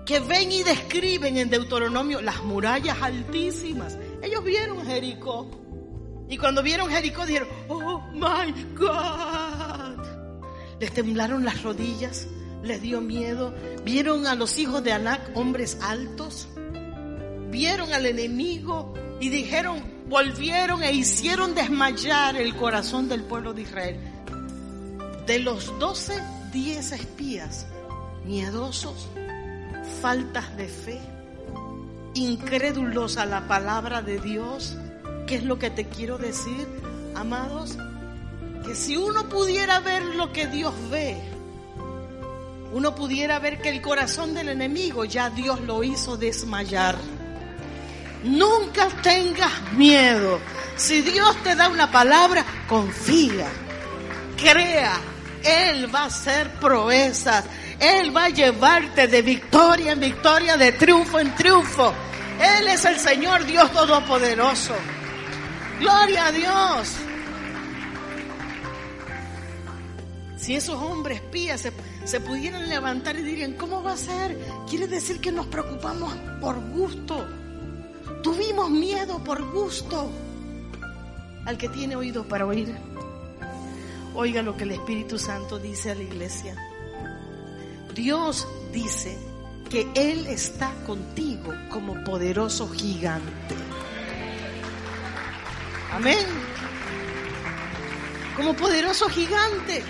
que 0.06 0.20
ven 0.22 0.52
y 0.52 0.64
describen 0.64 1.38
en 1.38 1.50
Deuteronomio 1.50 2.22
las 2.22 2.42
murallas 2.44 3.02
altísimas. 3.02 3.98
Ellos 4.24 4.44
vieron 4.44 4.86
Jericó. 4.86 5.52
Y 6.30 6.38
cuando 6.38 6.64
vieron 6.64 6.90
Jericó 6.90 7.26
dijeron, 7.26 7.50
oh 7.68 8.02
my 8.14 8.54
God. 8.76 10.06
Les 10.80 10.94
temblaron 10.94 11.44
las 11.44 11.62
rodillas, 11.62 12.28
les 12.64 12.82
dio 12.82 13.02
miedo. 13.02 13.54
Vieron 13.84 14.28
a 14.28 14.36
los 14.36 14.58
hijos 14.60 14.82
de 14.82 14.94
Anac, 14.94 15.36
hombres 15.36 15.78
altos. 15.82 16.48
Vieron 17.50 17.92
al 17.92 18.06
enemigo 18.06 18.94
y 19.20 19.28
dijeron, 19.28 19.84
volvieron 20.08 20.84
e 20.84 20.94
hicieron 20.94 21.54
desmayar 21.54 22.38
el 22.38 22.56
corazón 22.56 23.10
del 23.10 23.24
pueblo 23.24 23.54
de 23.54 23.64
Israel. 23.64 24.00
De 25.28 25.40
los 25.40 25.78
doce, 25.78 26.18
diez 26.54 26.94
espías, 26.94 27.68
miedosos, 28.24 29.10
faltas 30.02 30.56
de 30.56 30.70
fe, 30.70 31.02
incrédulos 32.14 33.18
a 33.18 33.26
la 33.26 33.46
palabra 33.46 34.02
de 34.02 34.20
Dios. 34.20 34.78
¿Qué 35.28 35.36
es 35.36 35.44
lo 35.44 35.60
que 35.60 35.70
te 35.70 35.86
quiero 35.86 36.18
decir, 36.18 36.66
amados? 37.14 37.78
Que 38.66 38.74
si 38.74 38.96
uno 38.96 39.28
pudiera 39.28 39.82
ver 39.82 40.02
lo 40.16 40.32
que 40.32 40.48
Dios 40.48 40.74
ve, 40.90 41.18
uno 42.72 42.96
pudiera 42.96 43.38
ver 43.40 43.62
que 43.62 43.68
el 43.68 43.82
corazón 43.82 44.34
del 44.34 44.48
enemigo 44.48 45.04
ya 45.04 45.30
Dios 45.30 45.60
lo 45.60 45.84
hizo 45.84 46.16
desmayar. 46.16 46.96
Nunca 48.24 48.88
tengas 49.04 49.74
miedo. 49.74 50.40
Si 50.78 51.02
Dios 51.02 51.36
te 51.44 51.54
da 51.56 51.68
una 51.68 51.92
palabra, 51.92 52.46
confía, 52.70 53.48
crea. 54.38 55.17
Él 55.48 55.94
va 55.94 56.02
a 56.02 56.06
hacer 56.06 56.52
proezas. 56.60 57.46
Él 57.80 58.16
va 58.16 58.26
a 58.26 58.30
llevarte 58.30 59.08
de 59.08 59.22
victoria 59.22 59.94
en 59.94 60.00
victoria, 60.00 60.58
de 60.58 60.72
triunfo 60.74 61.20
en 61.20 61.34
triunfo. 61.36 61.94
Él 62.40 62.68
es 62.68 62.86
el 62.86 63.00
Señor 63.00 63.46
Dios 63.46 63.72
Todopoderoso. 63.72 64.76
Gloria 65.80 66.28
a 66.28 66.32
Dios. 66.32 66.96
Si 70.38 70.56
esos 70.56 70.76
hombres 70.76 71.20
pías 71.22 71.68
se, 72.06 72.20
pudieran 72.22 72.70
levantar 72.70 73.18
y 73.18 73.24
dirían, 73.24 73.54
¿cómo 73.54 73.84
va 73.84 73.94
a 73.94 73.98
ser? 73.98 74.38
Quiere 74.70 74.88
decir 74.88 75.20
que 75.20 75.32
nos 75.32 75.48
preocupamos 75.48 76.14
por 76.40 76.60
gusto. 76.72 77.28
Tuvimos 78.24 78.70
miedo 78.70 79.24
por 79.24 79.44
gusto. 79.52 80.10
Al 81.46 81.58
que 81.58 81.70
tiene 81.70 81.96
oído 81.96 82.28
para 82.28 82.46
oír, 82.46 82.76
oiga 84.18 84.42
lo 84.42 84.58
que 84.58 84.64
el 84.64 84.72
Espíritu 84.72 85.20
Santo 85.20 85.60
dice 85.60 85.92
a 85.92 85.96
la 85.96 86.02
iglesia. 86.02 86.56
Dios 87.94 88.48
dice 88.74 89.16
que 89.70 89.88
Él 89.94 90.26
está 90.26 90.74
contigo 90.88 91.54
como 91.70 92.04
poderoso 92.04 92.68
gigante. 92.68 93.56
Amén. 95.92 96.26
Como 98.36 98.56
poderoso 98.56 99.08
gigante. 99.08 99.84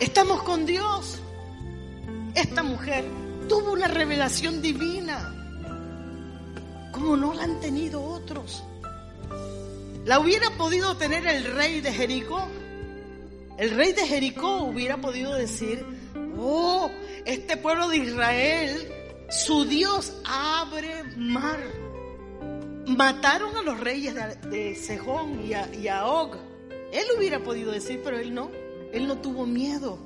Estamos 0.00 0.42
con 0.42 0.64
Dios. 0.64 1.18
Esta 2.34 2.62
mujer 2.62 3.04
tuvo 3.46 3.72
una 3.72 3.88
revelación 3.88 4.62
divina 4.62 5.34
como 6.92 7.16
no 7.18 7.34
la 7.34 7.44
han 7.44 7.60
tenido 7.60 8.02
otros. 8.02 8.64
¿La 10.06 10.18
hubiera 10.18 10.48
podido 10.56 10.96
tener 10.96 11.26
el 11.26 11.44
rey 11.44 11.82
de 11.82 11.92
Jericó? 11.92 12.48
El 13.62 13.70
rey 13.70 13.92
de 13.92 14.04
Jericó 14.04 14.64
hubiera 14.64 14.96
podido 14.96 15.32
decir, 15.34 15.86
oh, 16.36 16.90
este 17.24 17.56
pueblo 17.56 17.88
de 17.88 17.98
Israel, 17.98 18.88
su 19.30 19.66
Dios 19.66 20.14
abre 20.24 21.04
mar. 21.16 21.60
Mataron 22.88 23.56
a 23.56 23.62
los 23.62 23.78
reyes 23.78 24.16
de, 24.50 24.74
Sejón 24.74 25.44
y 25.46 25.86
a, 25.86 26.06
Og. 26.06 26.34
Él 26.92 27.04
hubiera 27.16 27.38
podido 27.38 27.70
decir, 27.70 28.00
pero 28.02 28.18
él 28.18 28.34
no. 28.34 28.50
Él 28.92 29.06
no 29.06 29.18
tuvo 29.18 29.46
miedo. 29.46 29.96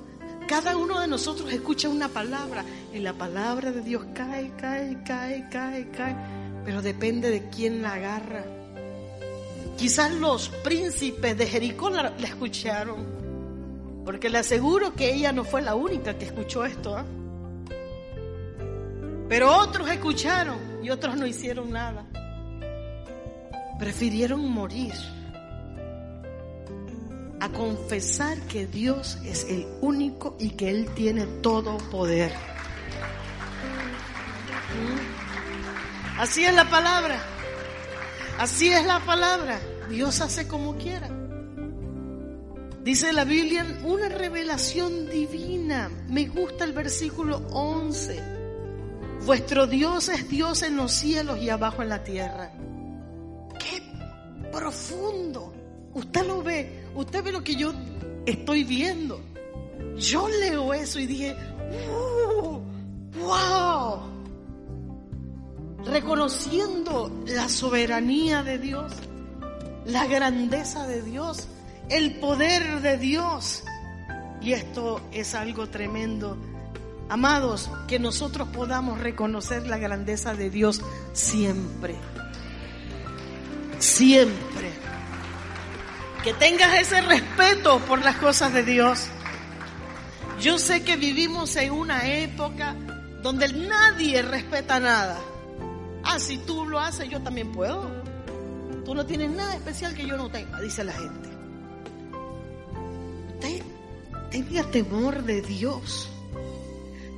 Cada 0.47 0.77
uno 0.77 1.01
de 1.01 1.09
nosotros 1.09 1.51
escucha 1.51 1.89
una 1.89 2.09
palabra 2.11 2.63
y 2.93 2.99
la 2.99 3.15
palabra 3.15 3.73
de 3.73 3.81
Dios 3.81 4.05
cae, 4.15 4.53
cae, 4.59 5.03
cae, 5.03 5.49
cae, 5.51 5.91
cae 5.93 6.17
pero 6.63 6.83
depende 6.83 7.31
de 7.31 7.49
quién 7.49 7.81
la 7.81 7.95
agarra. 7.95 8.45
Quizás 9.79 10.13
los 10.13 10.51
príncipes 10.63 11.39
de 11.39 11.47
Jericó 11.47 11.89
la 11.89 12.13
escucharon, 12.23 13.16
porque 14.07 14.31
le 14.31 14.39
aseguro 14.39 14.95
que 14.95 15.13
ella 15.13 15.33
no 15.33 15.43
fue 15.43 15.61
la 15.61 15.75
única 15.75 16.17
que 16.17 16.27
escuchó 16.27 16.65
esto. 16.65 16.97
¿eh? 16.97 17.03
Pero 19.29 19.53
otros 19.53 19.91
escucharon 19.91 20.57
y 20.81 20.91
otros 20.91 21.17
no 21.17 21.27
hicieron 21.27 21.73
nada. 21.73 22.07
Prefirieron 23.81 24.49
morir 24.49 24.95
a 27.41 27.49
confesar 27.49 28.39
que 28.43 28.69
Dios 28.69 29.19
es 29.25 29.45
el 29.51 29.67
único 29.81 30.37
y 30.39 30.51
que 30.51 30.71
Él 30.71 30.89
tiene 30.95 31.27
todo 31.43 31.77
poder. 31.91 32.31
¿Mm? 34.73 36.21
Así 36.21 36.45
es 36.45 36.55
la 36.55 36.71
palabra. 36.71 37.21
Así 38.39 38.69
es 38.69 38.87
la 38.87 39.01
palabra. 39.01 39.59
Dios 39.91 40.21
hace 40.21 40.47
como 40.47 40.77
quiera. 40.77 41.16
Dice 42.87 43.13
la 43.13 43.25
Biblia 43.25 43.67
una 43.83 44.09
revelación 44.09 45.11
divina. 45.11 45.91
Me 46.09 46.29
gusta 46.29 46.63
el 46.63 46.73
versículo 46.73 47.39
11. 47.51 48.23
Vuestro 49.25 49.67
Dios 49.67 50.09
es 50.09 50.29
Dios 50.29 50.63
en 50.63 50.77
los 50.77 50.93
cielos 50.93 51.41
y 51.41 51.51
abajo 51.51 51.83
en 51.83 51.89
la 51.89 52.05
tierra. 52.05 52.53
Qué 53.59 53.83
profundo. 54.53 55.53
Usted 55.95 56.25
lo 56.29 56.45
ve. 56.45 56.85
Usted 56.95 57.25
ve 57.25 57.33
lo 57.33 57.43
que 57.43 57.57
yo 57.57 57.73
estoy 58.25 58.63
viendo. 58.63 59.21
Yo 59.97 60.29
leo 60.29 60.73
eso 60.73 61.01
y 61.01 61.07
dije, 61.07 61.35
uh, 61.91 62.61
wow 63.19 64.17
reconociendo 65.87 67.11
la 67.27 67.49
soberanía 67.49 68.43
de 68.45 68.59
Dios, 68.59 68.93
la 69.87 70.07
grandeza 70.07 70.87
de 70.87 71.03
Dios, 71.03 71.49
el 71.89 72.17
poder 72.17 72.81
de 72.81 72.99
Dios. 72.99 73.65
Y 74.41 74.53
esto 74.53 75.01
es 75.13 75.35
algo 75.35 75.69
tremendo. 75.69 76.37
Amados, 77.09 77.71
que 77.87 77.99
nosotros 77.99 78.49
podamos 78.49 78.99
reconocer 78.99 79.67
la 79.67 79.79
grandeza 79.79 80.35
de 80.35 80.51
Dios 80.51 80.83
siempre. 81.13 81.97
Siempre. 83.79 84.73
Que 86.25 86.35
tengas 86.35 86.75
ese 86.81 87.01
respeto 87.03 87.79
por 87.81 88.05
las 88.05 88.17
cosas 88.17 88.53
de 88.53 88.65
Dios. 88.65 89.07
Yo 90.41 90.59
sé 90.59 90.83
que 90.83 90.97
vivimos 90.97 91.55
en 91.57 91.71
una 91.71 92.07
época 92.09 92.75
donde 93.23 93.53
nadie 93.53 94.23
respeta 94.23 94.81
nada. 94.81 95.19
Ah, 96.05 96.19
si 96.19 96.39
tú 96.39 96.67
lo 96.67 96.79
haces, 96.79 97.09
yo 97.09 97.21
también 97.23 97.53
puedo. 97.53 97.89
Tú 98.85 98.95
no 98.95 99.07
tienes 99.07 99.31
nada 99.31 99.55
especial 99.55 99.95
que 99.95 100.07
yo 100.07 100.17
no 100.17 100.31
tenga, 100.31 100.61
dice 100.61 100.85
la 100.85 100.93
gente. 100.93 101.36
Usted 103.37 103.63
tenga 104.31 104.63
temor 104.71 105.23
de 105.25 105.43
Dios. 105.43 106.09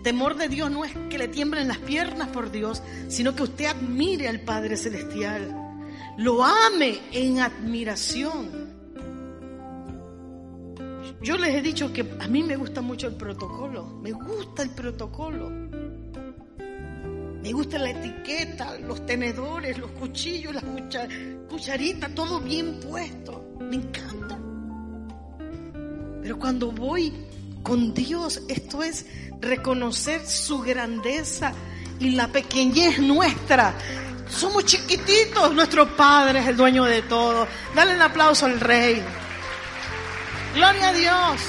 Temor 0.02 0.37
de 0.37 0.48
Dios 0.48 0.70
no 0.70 0.85
es 0.85 0.92
que 1.11 1.18
le 1.18 1.28
tiemblen 1.28 1.68
las 1.68 1.78
piernas 1.78 2.28
por 2.28 2.50
Dios, 2.50 2.83
sino 3.09 3.35
que 3.35 3.44
usted 3.44 3.66
admire 3.66 4.28
al 4.28 4.40
Padre 4.40 4.76
Celestial. 4.76 5.85
Lo 6.16 6.42
ame 6.42 6.98
en 7.12 7.40
admiración. 7.40 8.68
Yo 11.22 11.37
les 11.37 11.54
he 11.54 11.62
dicho 11.62 11.92
que 11.92 12.09
a 12.18 12.28
mí 12.28 12.42
me 12.42 12.57
gusta 12.57 12.81
mucho 12.81 13.07
el 13.07 13.14
protocolo. 13.14 13.87
Me 14.02 14.12
gusta 14.12 14.62
el 14.62 14.70
protocolo. 14.70 15.50
Me 17.42 17.52
gusta 17.52 17.78
la 17.78 17.90
etiqueta, 17.90 18.78
los 18.81 19.07
tenedores, 19.07 19.78
los 19.78 19.90
cuchillos, 19.92 20.54
las 20.54 20.64
cucharitas, 21.48 22.14
todo 22.14 22.40
bien 22.40 22.81
puesto. 22.81 23.57
Me 23.61 23.76
encanta. 23.76 24.47
Pero 26.28 26.38
cuando 26.38 26.70
voy 26.70 27.10
con 27.62 27.94
Dios, 27.94 28.42
esto 28.48 28.82
es 28.82 29.06
reconocer 29.40 30.26
su 30.26 30.60
grandeza 30.60 31.54
y 31.98 32.10
la 32.10 32.28
pequeñez 32.28 32.98
nuestra. 32.98 33.72
Somos 34.28 34.66
chiquititos, 34.66 35.54
nuestro 35.54 35.96
Padre 35.96 36.40
es 36.40 36.48
el 36.48 36.54
dueño 36.58 36.84
de 36.84 37.00
todo. 37.00 37.48
Dale 37.74 37.94
un 37.94 38.02
aplauso 38.02 38.44
al 38.44 38.60
Rey. 38.60 39.02
Gloria 40.54 40.88
a 40.90 40.92
Dios. 40.92 41.40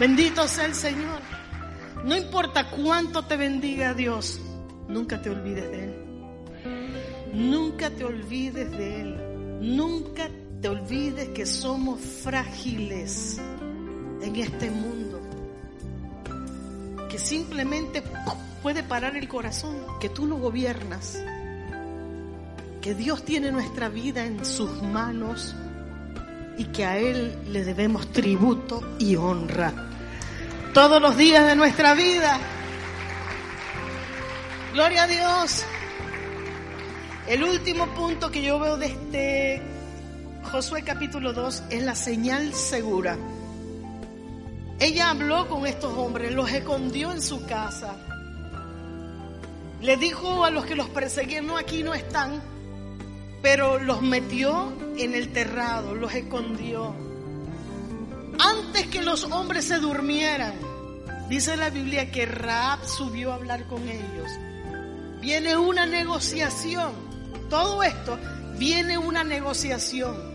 Bendito 0.00 0.48
sea 0.48 0.64
el 0.64 0.74
Señor. 0.74 1.20
No 2.02 2.16
importa 2.16 2.68
cuánto 2.68 3.24
te 3.26 3.36
bendiga 3.36 3.94
Dios, 3.94 4.40
nunca 4.88 5.22
te 5.22 5.30
olvides 5.30 5.70
de 5.70 5.84
Él. 5.84 5.94
Nunca 7.32 7.90
te 7.90 8.04
olvides 8.04 8.72
de 8.72 9.00
Él. 9.02 9.20
Nunca 9.60 10.26
te 10.26 10.43
olvides 10.68 11.30
que 11.30 11.46
somos 11.46 12.00
frágiles 12.00 13.38
en 14.20 14.36
este 14.36 14.70
mundo. 14.70 15.20
Que 17.10 17.18
simplemente 17.18 18.02
puede 18.62 18.82
parar 18.82 19.16
el 19.16 19.28
corazón, 19.28 19.76
que 20.00 20.08
tú 20.08 20.26
no 20.26 20.36
gobiernas. 20.36 21.22
Que 22.80 22.94
Dios 22.94 23.24
tiene 23.24 23.50
nuestra 23.52 23.88
vida 23.88 24.24
en 24.24 24.44
sus 24.44 24.82
manos 24.82 25.54
y 26.58 26.64
que 26.66 26.84
a 26.84 26.98
Él 26.98 27.38
le 27.48 27.64
debemos 27.64 28.12
tributo 28.12 28.96
y 28.98 29.16
honra 29.16 29.72
todos 30.74 31.00
los 31.00 31.16
días 31.16 31.46
de 31.46 31.54
nuestra 31.54 31.94
vida. 31.94 32.38
Gloria 34.72 35.04
a 35.04 35.06
Dios. 35.06 35.64
El 37.28 37.44
último 37.44 37.86
punto 37.94 38.30
que 38.30 38.42
yo 38.42 38.58
veo 38.58 38.76
de 38.76 38.86
este 38.86 39.73
Josué 40.50 40.84
capítulo 40.84 41.32
2 41.32 41.64
es 41.70 41.82
la 41.82 41.94
señal 41.94 42.54
segura. 42.54 43.16
Ella 44.78 45.10
habló 45.10 45.48
con 45.48 45.66
estos 45.66 45.96
hombres, 45.96 46.32
los 46.32 46.50
escondió 46.52 47.12
en 47.12 47.22
su 47.22 47.44
casa. 47.46 47.96
Le 49.80 49.96
dijo 49.96 50.44
a 50.44 50.50
los 50.50 50.64
que 50.64 50.76
los 50.76 50.88
perseguían, 50.88 51.46
no, 51.46 51.56
aquí 51.56 51.82
no 51.82 51.94
están, 51.94 52.40
pero 53.42 53.78
los 53.78 54.02
metió 54.02 54.72
en 54.96 55.14
el 55.14 55.32
terrado, 55.32 55.94
los 55.94 56.14
escondió. 56.14 56.94
Antes 58.38 58.86
que 58.88 59.02
los 59.02 59.24
hombres 59.24 59.64
se 59.64 59.78
durmieran, 59.78 60.54
dice 61.28 61.56
la 61.56 61.70
Biblia 61.70 62.10
que 62.10 62.26
Raab 62.26 62.84
subió 62.86 63.32
a 63.32 63.36
hablar 63.36 63.66
con 63.66 63.82
ellos. 63.88 64.30
Viene 65.20 65.56
una 65.56 65.86
negociación. 65.86 66.92
Todo 67.48 67.82
esto 67.82 68.18
viene 68.58 68.98
una 68.98 69.24
negociación. 69.24 70.33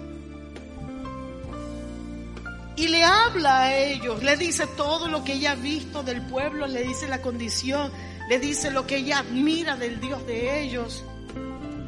Y 2.79 2.87
le 2.87 3.03
habla 3.03 3.63
a 3.63 3.77
ellos, 3.77 4.23
le 4.23 4.37
dice 4.37 4.65
todo 4.77 5.09
lo 5.09 5.25
que 5.25 5.33
ella 5.33 5.51
ha 5.51 5.55
visto 5.55 6.01
del 6.01 6.21
pueblo, 6.21 6.65
le 6.65 6.81
dice 6.81 7.09
la 7.09 7.21
condición, 7.21 7.91
le 8.29 8.39
dice 8.39 8.71
lo 8.71 8.87
que 8.87 8.95
ella 8.95 9.19
admira 9.19 9.75
del 9.75 9.99
Dios 9.99 10.25
de 10.25 10.63
ellos. 10.63 11.03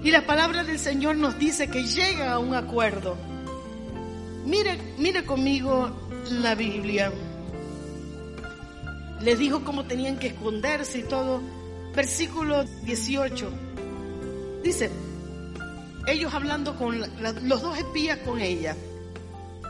Y 0.04 0.12
la 0.12 0.26
palabra 0.26 0.66
del 0.66 0.78
Señor 0.78 1.16
nos 1.16 1.40
dice 1.40 1.70
que 1.70 1.84
llega 1.84 2.34
a 2.34 2.40
un 2.40 2.56
acuerdo. 2.56 3.16
Mire, 4.44 4.78
mire 4.98 5.24
conmigo 5.24 5.96
la 6.30 6.56
Biblia. 6.56 7.10
Les 9.22 9.40
dijo 9.40 9.64
cómo 9.64 9.86
tenían 9.86 10.20
que 10.20 10.28
esconderse 10.28 11.00
y 11.00 11.04
todo. 11.04 11.42
Versículo 11.96 12.66
18. 12.84 13.50
Dice, 14.62 14.92
ellos 16.06 16.34
hablando 16.34 16.76
con 16.76 17.00
los 17.00 17.62
dos 17.62 17.78
espías 17.78 18.18
con 18.26 18.42
ella. 18.42 18.76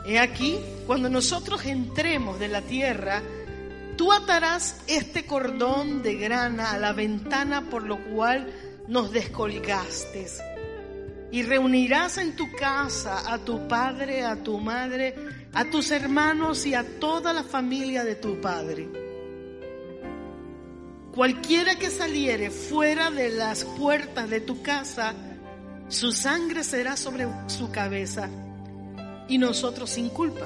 He 0.06 0.18
aquí, 0.18 0.60
cuando 0.88 1.10
nosotros 1.10 1.66
entremos 1.66 2.40
de 2.40 2.48
la 2.48 2.62
tierra, 2.62 3.22
tú 3.98 4.12
atarás 4.12 4.82
este 4.88 5.26
cordón 5.26 6.02
de 6.02 6.16
grana 6.16 6.72
a 6.72 6.80
la 6.80 6.92
ventana 6.92 7.70
por 7.70 7.84
lo 7.84 8.04
cual 8.06 8.52
nos 8.88 9.12
descolgaste. 9.12 10.26
Y 11.32 11.44
reunirás 11.44 12.18
en 12.18 12.36
tu 12.36 12.52
casa 12.52 13.32
a 13.32 13.38
tu 13.38 13.68
padre, 13.68 14.26
a 14.26 14.42
tu 14.44 14.58
madre, 14.58 15.16
a 15.54 15.66
tus 15.66 15.92
hermanos 15.92 16.66
y 16.66 16.74
a 16.74 17.00
toda 17.00 17.32
la 17.32 17.44
familia 17.44 18.04
de 18.04 18.16
tu 18.16 18.42
padre. 18.42 18.90
Cualquiera 21.14 21.76
que 21.76 21.90
saliere 21.90 22.50
fuera 22.50 23.12
de 23.12 23.30
las 23.30 23.66
puertas 23.66 24.30
de 24.30 24.42
tu 24.42 24.62
casa, 24.62 25.14
su 25.90 26.12
sangre 26.12 26.64
será 26.64 26.98
sobre 26.98 27.28
su 27.48 27.70
cabeza 27.70 28.30
y 29.32 29.38
nosotros 29.38 29.90
sin 29.90 30.10
culpa. 30.10 30.46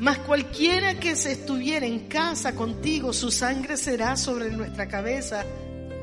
Mas 0.00 0.18
cualquiera 0.18 0.98
que 0.98 1.14
se 1.14 1.32
estuviera 1.32 1.86
en 1.86 2.08
casa 2.08 2.54
contigo, 2.54 3.12
su 3.12 3.30
sangre 3.30 3.76
será 3.76 4.16
sobre 4.16 4.50
nuestra 4.50 4.88
cabeza, 4.88 5.44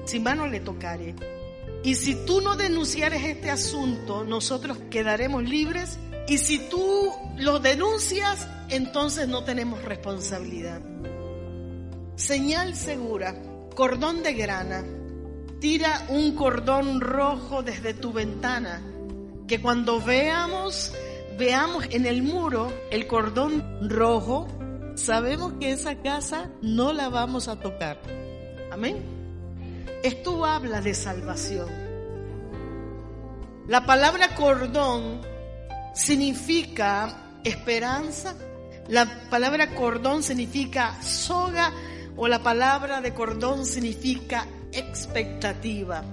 si 0.06 0.20
mano 0.20 0.48
le 0.48 0.62
tocare. 0.62 1.14
Y 1.84 1.96
si 1.96 2.16
tú 2.26 2.40
no 2.40 2.56
denunciares 2.56 3.24
este 3.24 3.50
asunto, 3.50 4.24
nosotros 4.24 4.78
quedaremos 4.90 5.44
libres. 5.44 6.00
Y 6.28 6.38
si 6.38 6.60
tú 6.70 7.12
lo 7.38 7.60
denuncias, 7.60 8.48
entonces 8.70 9.28
no 9.28 9.44
tenemos 9.44 9.84
responsabilidad. 9.84 10.82
Señal 12.16 12.76
segura, 12.76 13.36
cordón 13.76 14.24
de 14.24 14.34
grana. 14.34 14.86
Tira 15.60 16.06
un 16.10 16.34
cordón 16.34 17.02
rojo 17.02 17.62
desde 17.62 17.94
tu 17.94 18.14
ventana, 18.14 18.82
que 19.48 19.60
cuando 19.60 20.00
veamos, 20.00 20.94
veamos 21.38 21.86
en 21.92 22.06
el 22.06 22.24
muro 22.24 22.74
el 22.90 23.08
cordón 23.08 23.90
rojo, 23.90 24.48
sabemos 24.96 25.54
que 25.60 25.72
esa 25.72 26.02
casa 26.02 26.50
no 26.62 26.94
la 26.94 27.10
vamos 27.10 27.48
a 27.48 27.60
tocar. 27.60 28.00
Amén. 28.72 28.98
Esto 30.04 30.46
habla 30.46 30.82
de 30.82 30.94
salvación. 30.94 31.68
La 33.68 33.86
palabra 33.86 34.36
cordón 34.36 35.22
significa 35.94 37.40
esperanza. 37.44 38.36
La 38.88 39.30
palabra 39.30 39.76
cordón 39.76 40.24
significa 40.24 41.02
soga 41.02 41.74
o 42.16 42.28
la 42.28 42.42
palabra 42.42 43.02
de 43.02 43.14
cordón 43.14 43.66
significa 43.66 44.48
expectativa. 44.72 46.04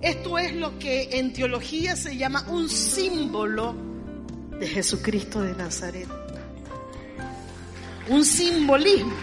Esto 0.00 0.38
es 0.38 0.54
lo 0.54 0.78
que 0.78 1.18
en 1.18 1.32
teología 1.32 1.96
se 1.96 2.16
llama 2.16 2.44
un 2.48 2.68
símbolo 2.68 3.93
de 4.58 4.66
Jesucristo 4.66 5.42
de 5.42 5.54
Nazaret. 5.54 6.08
Un 8.08 8.24
simbolismo 8.24 9.14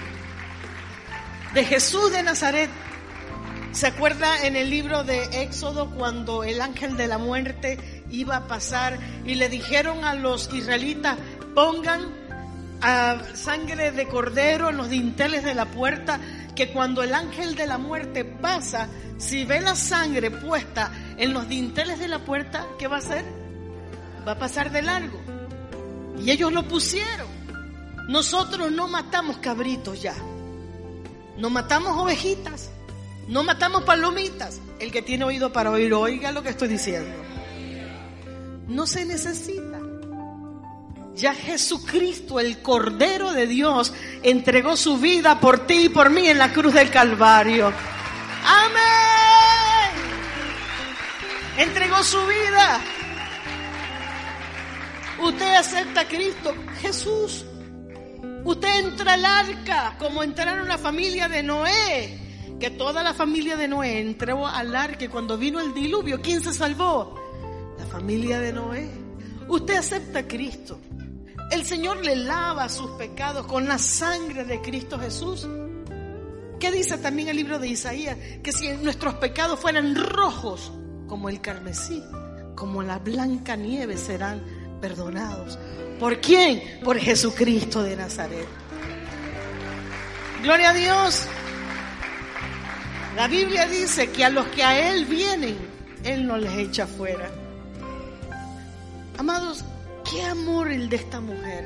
de 1.54 1.66
Jesús 1.66 2.12
de 2.12 2.24
Nazaret. 2.24 2.70
¿Se 3.72 3.88
acuerda 3.88 4.46
en 4.46 4.56
el 4.56 4.70
libro 4.70 5.04
de 5.04 5.44
Éxodo 5.44 5.90
cuando 5.92 6.44
el 6.44 6.60
ángel 6.60 6.98
de 6.98 7.08
la 7.08 7.18
muerte 7.18 8.04
iba 8.10 8.36
a 8.36 8.48
pasar 8.48 9.00
y 9.26 9.36
le 9.36 9.48
dijeron 9.48 10.04
a 10.04 10.14
los 10.14 10.54
israelitas, 10.54 11.18
pongan 11.56 12.02
a 12.82 13.22
sangre 13.34 13.92
de 13.92 14.08
cordero 14.08 14.70
en 14.70 14.78
los 14.78 14.90
dinteles 14.90 15.44
de 15.44 15.54
la 15.54 15.66
puerta, 15.66 16.20
que 16.54 16.72
cuando 16.72 17.02
el 17.02 17.14
ángel 17.14 17.56
de 17.56 17.68
la 17.68 17.78
muerte 17.78 18.26
pasa, 18.26 18.90
si 19.18 19.46
ve 19.46 19.62
la 19.62 19.76
sangre 19.76 20.32
puesta 20.32 20.92
en 21.18 21.32
los 21.32 21.48
dinteles 21.48 22.00
de 22.00 22.10
la 22.10 22.20
puerta, 22.20 22.66
¿qué 22.78 22.88
va 22.88 22.98
a 22.98 23.00
hacer? 23.00 23.41
Va 24.28 24.34
a 24.34 24.40
pasar 24.40 24.72
de 24.72 24.82
largo. 24.82 25.20
Y 26.24 26.30
ellos 26.30 26.52
lo 26.52 26.68
pusieron. 26.68 27.28
Nosotros 28.08 28.72
no 28.72 28.88
matamos 28.88 29.38
cabritos 29.38 30.02
ya. 30.02 30.16
No 31.38 31.50
matamos 31.50 31.98
ovejitas. 31.98 32.70
No 33.28 33.44
matamos 33.44 33.84
palomitas. 33.84 34.60
El 34.80 34.92
que 34.92 35.02
tiene 35.02 35.26
oído 35.26 35.52
para 35.54 35.72
oír, 35.72 35.94
oiga 35.94 36.32
lo 36.32 36.44
que 36.44 36.50
estoy 36.50 36.68
diciendo. 36.68 37.16
No 38.68 38.86
se 38.86 39.06
necesita. 39.06 39.80
Ya 41.16 41.34
Jesucristo, 41.34 42.40
el 42.40 42.62
Cordero 42.62 43.34
de 43.34 43.46
Dios, 43.48 43.94
entregó 44.24 44.78
su 44.78 44.98
vida 44.98 45.40
por 45.40 45.68
ti 45.68 45.86
y 45.86 45.90
por 45.90 46.10
mí 46.10 46.28
en 46.28 46.38
la 46.38 46.54
cruz 46.54 46.74
del 46.74 46.90
Calvario. 46.90 47.72
Amén. 48.46 48.82
Entregó 51.58 52.02
su 52.04 52.26
vida. 52.26 52.82
Usted 55.24 55.56
acepta 55.56 56.02
a 56.02 56.08
Cristo, 56.08 56.56
Jesús. 56.82 57.46
Usted 58.44 58.86
entra 58.86 59.14
al 59.14 59.26
arca 59.26 59.96
como 60.00 60.24
entraron 60.24 60.68
la 60.68 60.80
familia 60.80 61.30
de 61.30 61.44
Noé. 61.44 62.18
Que 62.60 62.72
toda 62.72 63.04
la 63.04 63.14
familia 63.14 63.56
de 63.56 63.68
Noé 63.68 64.00
entró 64.00 64.48
al 64.48 64.76
arca 64.76 65.06
y 65.06 65.08
cuando 65.08 65.38
vino 65.38 65.60
el 65.60 65.74
diluvio, 65.74 66.22
¿quién 66.22 66.42
se 66.42 66.54
salvó? 66.54 67.20
La 67.78 67.86
familia 67.86 68.40
de 68.40 68.54
Noé. 68.54 68.90
Usted 69.48 69.78
acepta 69.78 70.20
a 70.20 70.28
Cristo. 70.28 70.80
El 71.52 71.66
Señor 71.66 72.04
le 72.04 72.16
lava 72.16 72.68
sus 72.70 72.92
pecados 72.92 73.46
con 73.46 73.68
la 73.68 73.78
sangre 73.78 74.44
de 74.46 74.62
Cristo 74.62 74.98
Jesús. 75.00 75.48
¿Qué 76.60 76.72
dice 76.72 76.98
también 76.98 77.30
el 77.30 77.38
libro 77.38 77.60
de 77.60 77.68
Isaías? 77.68 78.18
Que 78.42 78.52
si 78.52 78.70
nuestros 78.78 79.16
pecados 79.16 79.60
fueran 79.60 79.96
rojos 79.96 80.72
como 81.08 81.30
el 81.30 81.42
carmesí, 81.42 82.04
como 82.56 82.84
la 82.84 83.00
blanca 83.00 83.56
nieve 83.56 83.98
serán 83.98 84.61
perdonados. 84.82 85.58
¿Por 86.00 86.20
quién? 86.20 86.62
Por 86.84 86.98
Jesucristo 86.98 87.84
de 87.84 87.96
Nazaret. 87.96 88.48
Gloria 90.42 90.72
a 90.72 90.74
Dios. 90.74 91.28
La 93.16 93.28
Biblia 93.28 93.68
dice 93.68 94.10
que 94.10 94.26
a 94.26 94.30
los 94.30 94.48
que 94.48 94.64
a 94.64 94.92
Él 94.92 95.06
vienen, 95.06 95.56
Él 96.04 96.26
no 96.26 96.38
les 96.38 96.58
echa 96.58 96.88
fuera. 96.88 97.30
Amados, 99.18 99.64
qué 100.10 100.24
amor 100.24 100.72
el 100.72 100.90
de 100.90 100.96
esta 100.96 101.22
mujer. 101.22 101.66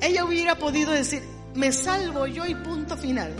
Ella 0.00 0.24
hubiera 0.24 0.56
podido 0.56 0.90
decir, 0.90 1.22
me 1.54 1.70
salvo 1.70 2.26
yo 2.26 2.44
y 2.46 2.54
punto 2.54 2.96
final. 2.96 3.32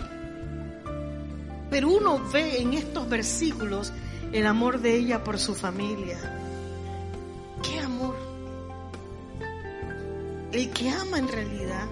Pero 1.69 1.89
uno 1.89 2.23
ve 2.31 2.61
en 2.61 2.73
estos 2.73 3.09
versículos 3.09 3.91
el 4.31 4.45
amor 4.45 4.79
de 4.79 4.95
ella 4.95 5.23
por 5.23 5.37
su 5.37 5.53
familia. 5.53 6.17
¿Qué 7.61 7.79
amor? 7.79 8.26
El 10.51 10.69
que 10.71 10.89
ama 10.89 11.19
en 11.19 11.27
realidad 11.27 11.85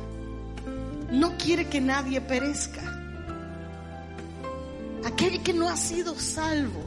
no 1.11 1.37
quiere 1.37 1.67
que 1.67 1.81
nadie 1.81 2.21
perezca. 2.21 2.81
Aquel 5.05 5.43
que 5.43 5.53
no 5.53 5.69
ha 5.69 5.77
sido 5.77 6.17
salvo, 6.17 6.81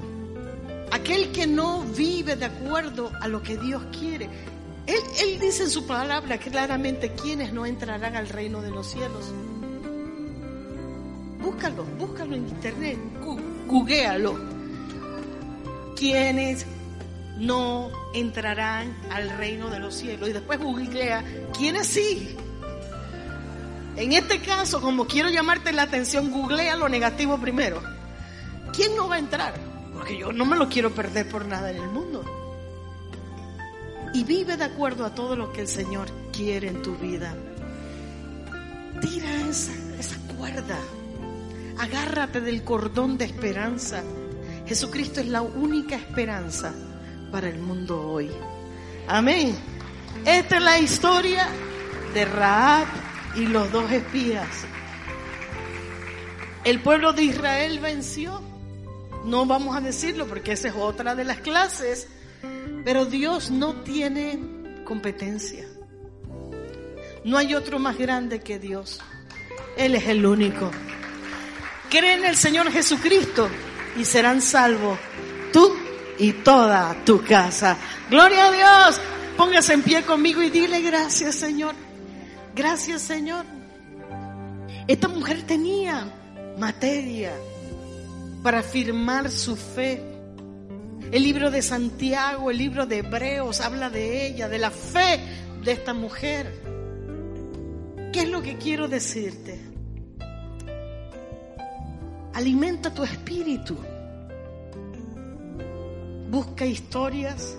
aquel 0.91 1.31
que 1.31 1.47
no 1.47 1.83
vive 1.83 2.37
de 2.37 2.47
acuerdo 2.47 3.13
a 3.21 3.29
lo 3.29 3.43
que 3.43 3.57
Dios 3.57 3.83
quiere, 3.99 4.29
él, 4.89 5.39
dice 5.39 5.65
en 5.65 5.71
su 5.71 5.87
palabra 5.87 6.39
claramente 6.39 7.13
quiénes 7.13 7.53
no 7.53 7.67
entrarán 7.67 8.17
al 8.17 8.29
reino 8.29 8.63
de 8.63 8.71
los 8.71 8.87
cielos. 8.87 9.33
Búscalo, 11.43 11.85
búscalo 11.99 12.35
en 12.35 12.49
internet, 12.49 12.99
googlealo. 13.67 14.35
Quienes 15.95 16.65
no 17.39 17.91
entrarán 18.13 18.95
al 19.11 19.31
reino 19.31 19.71
de 19.71 19.79
los 19.79 19.95
cielos. 19.95 20.29
Y 20.29 20.33
después 20.33 20.59
googlea 20.59 21.25
quiénes 21.57 21.87
sí. 21.87 22.37
En 23.97 24.13
este 24.13 24.41
caso, 24.41 24.81
como 24.81 25.07
quiero 25.07 25.29
llamarte 25.29 25.73
la 25.73 25.83
atención, 25.83 26.31
googlea 26.31 26.77
lo 26.77 26.89
negativo 26.89 27.39
primero. 27.39 27.83
¿Quién 28.73 28.95
no 28.97 29.09
va 29.09 29.17
a 29.17 29.19
entrar? 29.19 29.55
Porque 29.95 30.19
yo 30.19 30.33
no 30.33 30.45
me 30.45 30.57
lo 30.57 30.69
quiero 30.69 30.93
perder 30.93 31.29
por 31.29 31.47
nada 31.47 31.71
en 31.71 31.77
el 31.77 31.89
mundo 31.89 32.25
y 34.15 34.25
vive 34.25 34.57
de 34.57 34.65
acuerdo 34.65 35.05
a 35.05 35.15
todo 35.15 35.37
lo 35.37 35.53
que 35.53 35.63
el 35.63 35.69
Señor 35.69 36.09
quiere 36.33 36.69
en 36.69 36.83
tu 36.83 36.97
vida. 36.97 37.35
Tira 39.01 39.49
esa, 39.49 39.73
esa 39.99 40.17
cuerda. 40.37 40.79
Agárrate 41.79 42.41
del 42.41 42.65
cordón 42.65 43.19
de 43.19 43.27
esperanza. 43.27 44.03
Jesucristo 44.67 45.21
es 45.21 45.29
la 45.29 45.43
única 45.43 45.97
esperanza 45.97 46.73
para 47.31 47.49
el 47.49 47.59
mundo 47.59 48.01
hoy. 48.11 48.31
Amén. 49.07 49.57
Esta 50.25 50.57
es 50.57 50.63
la 50.63 50.79
historia 50.79 51.49
de 52.15 52.25
Raab 52.25 52.87
y 53.37 53.47
los 53.47 53.71
dos 53.73 53.91
espías. 53.91 54.49
El 56.65 56.81
pueblo 56.81 57.13
de 57.13 57.25
Israel 57.25 57.79
venció. 57.81 58.43
No 59.25 59.47
vamos 59.47 59.77
a 59.77 59.81
decirlo 59.81 60.27
porque 60.27 60.53
esa 60.53 60.69
es 60.69 60.75
otra 60.75 61.15
de 61.15 61.25
las 61.25 61.39
clases 61.39 62.09
pero 62.85 63.05
Dios 63.05 63.51
no 63.51 63.75
tiene 63.83 64.39
competencia. 64.85 65.67
No 67.25 67.37
hay 67.37 67.55
otro 67.55 67.79
más 67.79 67.99
grande 67.99 68.41
que 68.41 68.59
Dios. 68.59 69.01
Él 69.77 69.95
es 69.95 70.07
el 70.07 70.25
único. 70.25 70.71
Cree 71.91 72.15
en 72.15 72.25
el 72.25 72.37
Señor 72.37 72.71
Jesucristo 72.71 73.49
y 73.99 74.05
serán 74.05 74.41
salvos 74.41 74.99
tú 75.53 75.77
y 76.19 76.33
toda 76.33 76.97
tu 77.05 77.23
casa. 77.23 77.77
Gloria 78.11 78.47
a 78.47 78.53
Dios. 78.53 79.01
Póngase 79.37 79.75
en 79.75 79.83
pie 79.83 80.03
conmigo 80.03 80.43
y 80.43 80.51
dile 80.51 80.81
gracias 80.81 81.37
Señor. 81.37 81.75
Gracias 82.55 83.03
Señor. 83.03 83.45
Esta 84.87 85.09
mujer 85.09 85.43
tenía 85.47 86.09
materia 86.59 87.33
para 88.43 88.61
afirmar 88.61 89.31
su 89.31 89.55
fe 89.57 90.03
el 91.11 91.23
libro 91.23 91.51
de 91.51 91.63
Santiago, 91.63 92.51
el 92.51 92.59
libro 92.59 92.85
de 92.85 92.99
Hebreos 92.99 93.63
habla 93.63 93.89
de 93.89 94.27
ella, 94.27 94.47
de 94.47 94.59
la 94.59 94.71
fe 94.71 95.19
de 95.65 95.73
esta 95.73 95.95
mujer. 95.95 96.53
¿Qué 98.13 98.21
es 98.21 98.29
lo 98.29 98.43
que 98.43 98.59
quiero 98.59 98.89
decirte? 98.89 99.59
Alimenta 102.35 102.93
tu 102.93 103.05
espíritu. 103.05 103.79
Busca 106.29 106.67
historias, 106.67 107.57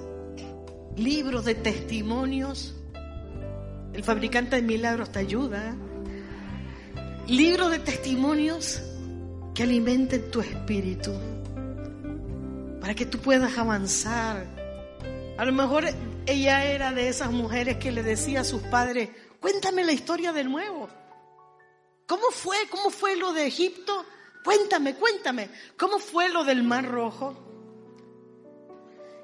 libros 0.95 1.43
de 1.43 1.55
testimonios. 1.55 2.75
El 3.93 4.03
fabricante 4.03 4.57
de 4.57 4.61
milagros 4.61 5.11
te 5.11 5.17
ayuda. 5.17 5.75
Libros 7.25 7.71
de 7.71 7.79
testimonios 7.79 8.79
que 9.55 9.63
alimenten 9.63 10.29
tu 10.29 10.41
espíritu 10.41 11.11
para 12.79 12.93
que 12.93 13.07
tú 13.07 13.17
puedas 13.17 13.57
avanzar. 13.57 14.45
A 15.39 15.45
lo 15.45 15.51
mejor 15.51 15.85
ella 16.27 16.63
era 16.65 16.91
de 16.91 17.09
esas 17.09 17.31
mujeres 17.31 17.77
que 17.77 17.91
le 17.91 18.03
decía 18.03 18.41
a 18.41 18.43
sus 18.43 18.61
padres, 18.61 19.09
cuéntame 19.39 19.83
la 19.83 19.93
historia 19.93 20.31
de 20.31 20.43
nuevo. 20.43 20.87
¿Cómo 22.05 22.29
fue? 22.29 22.57
¿Cómo 22.69 22.91
fue 22.91 23.15
lo 23.15 23.33
de 23.33 23.47
Egipto? 23.47 24.05
Cuéntame, 24.43 24.93
cuéntame. 24.93 25.49
¿Cómo 25.75 25.97
fue 25.97 26.29
lo 26.29 26.43
del 26.43 26.61
Mar 26.61 26.87
Rojo? 26.87 27.48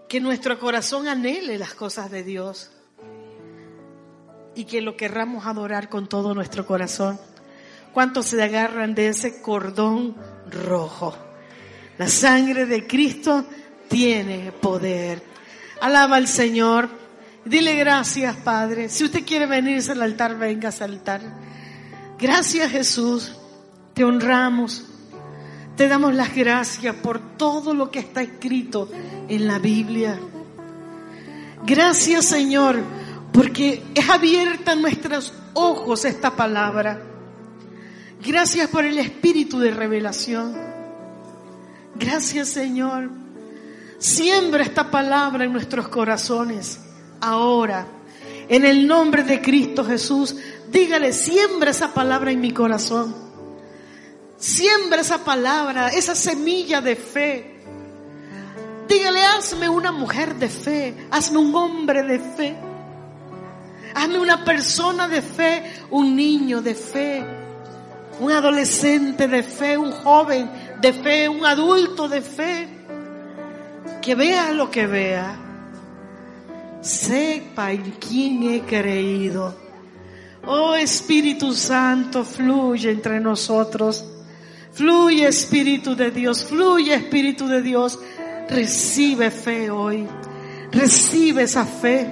Que 0.08 0.20
nuestro 0.20 0.60
corazón 0.60 1.08
anhele 1.08 1.58
las 1.58 1.74
cosas 1.74 2.12
de 2.12 2.24
Dios 2.24 2.72
y 4.56 4.66
que 4.66 4.82
lo 4.82 4.95
querramos 4.95 5.45
adorar 5.45 5.89
con 5.89 6.08
todo 6.08 6.34
nuestro 6.34 6.66
corazón. 6.66 7.20
¿Cuántos 7.93 8.28
se 8.28 8.41
agarran 8.41 8.95
de 8.95 9.10
ese 9.10 9.41
cordón 9.41 10.16
rojo? 10.49 11.16
La 11.97 12.08
sangre 12.08 12.66
de 12.66 12.86
Cristo 12.88 13.45
tiene 13.88 14.51
poder. 14.51 15.22
Alaba 15.82 16.18
al 16.18 16.28
Señor. 16.28 16.89
Dile 17.45 17.76
gracias, 17.76 18.36
Padre. 18.38 18.89
Si 18.89 19.03
usted 19.03 19.24
quiere 19.26 19.45
venirse 19.45 19.91
al 19.91 20.01
altar, 20.01 20.38
venga 20.38 20.70
al 20.70 20.91
altar. 20.91 21.22
Gracias, 22.20 22.72
Jesús. 22.72 23.36
Te 23.93 24.03
honramos. 24.03 24.84
Te 25.76 25.88
damos 25.88 26.13
las 26.13 26.34
gracias 26.36 26.95
por 26.95 27.38
todo 27.38 27.73
lo 27.73 27.91
que 27.91 27.99
está 27.99 28.21
escrito 28.21 28.89
en 29.28 29.47
la 29.47 29.59
Biblia. 29.59 30.19
Gracias, 31.65 32.26
Señor, 32.26 32.82
porque 33.34 33.84
es 33.93 34.09
abierta 34.09 34.73
en 34.73 34.82
nuestros 34.82 35.34
ojos 35.53 36.05
esta 36.05 36.36
palabra. 36.36 37.01
Gracias 38.26 38.69
por 38.69 38.86
el 38.86 38.97
espíritu 38.97 39.59
de 39.59 39.71
revelación. 39.71 40.55
Gracias 41.95 42.49
Señor. 42.49 43.09
Siembra 43.97 44.63
esta 44.63 44.91
palabra 44.91 45.45
en 45.45 45.53
nuestros 45.53 45.88
corazones 45.88 46.80
ahora. 47.21 47.88
En 48.47 48.65
el 48.65 48.86
nombre 48.86 49.23
de 49.23 49.41
Cristo 49.41 49.84
Jesús, 49.84 50.36
dígale, 50.71 51.13
siembra 51.13 51.71
esa 51.71 51.93
palabra 51.93 52.32
en 52.32 52.41
mi 52.41 52.51
corazón. 52.51 53.24
Siembra 54.38 55.02
esa 55.02 55.24
palabra, 55.24 55.90
esa 55.90 56.16
semilla 56.16 56.82
de 56.82 56.96
fe. 56.96 57.62
Dígale, 58.88 59.24
hazme 59.24 59.70
una 59.70 59.92
mujer 59.92 60.36
de 60.36 60.50
fe, 60.50 61.08
hazme 61.12 61.40
un 61.40 61.56
hombre 61.56 62.04
de 62.04 62.20
fe. 62.20 62.56
Hazme 63.96 64.20
una 64.20 64.44
persona 64.44 65.08
de 65.08 65.22
fe, 65.22 65.64
un 65.90 66.16
niño 66.16 66.62
de 66.62 66.76
fe, 66.76 67.24
un 68.20 68.30
adolescente 68.30 69.28
de 69.28 69.42
fe, 69.42 69.78
un 69.78 69.92
joven 69.92 70.50
de 70.82 70.92
fe, 70.92 71.30
un 71.30 71.46
adulto 71.46 72.10
de 72.10 72.22
fe, 72.22 72.68
que 74.02 74.16
vea 74.16 74.52
lo 74.52 74.70
que 74.70 74.86
vea, 74.86 75.40
sepa 76.82 77.72
en 77.72 77.92
quién 77.92 78.44
he 78.44 78.62
creído. 78.64 79.56
Oh 80.46 80.76
Espíritu 80.76 81.54
Santo, 81.54 82.26
fluye 82.26 82.92
entre 82.92 83.22
nosotros. 83.22 84.06
Fluye 84.76 85.26
Espíritu 85.26 85.95
de 85.95 86.11
Dios, 86.11 86.43
fluye 86.43 86.93
Espíritu 86.93 87.47
de 87.47 87.61
Dios. 87.61 87.97
Recibe 88.49 89.32
fe 89.32 89.71
hoy. 89.71 90.05
Recibe 90.69 91.43
esa 91.43 91.65
fe. 91.65 92.07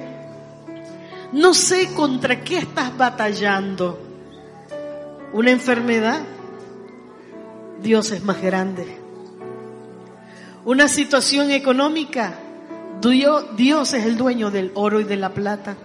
No 1.34 1.54
sé 1.54 1.94
contra 1.94 2.42
qué 2.42 2.60
estás 2.60 2.96
batallando. 2.98 4.00
¿Una 5.34 5.52
enfermedad? 5.52 6.22
Dios 7.82 8.12
es 8.12 8.24
más 8.24 8.42
grande. 8.42 8.98
¿Una 10.64 10.88
situación 10.88 11.52
económica? 11.52 12.40
Dios 13.02 13.94
es 13.94 14.06
el 14.06 14.16
dueño 14.16 14.52
del 14.52 14.72
oro 14.76 15.02
y 15.02 15.04
de 15.04 15.18
la 15.18 15.34
plata. 15.34 15.76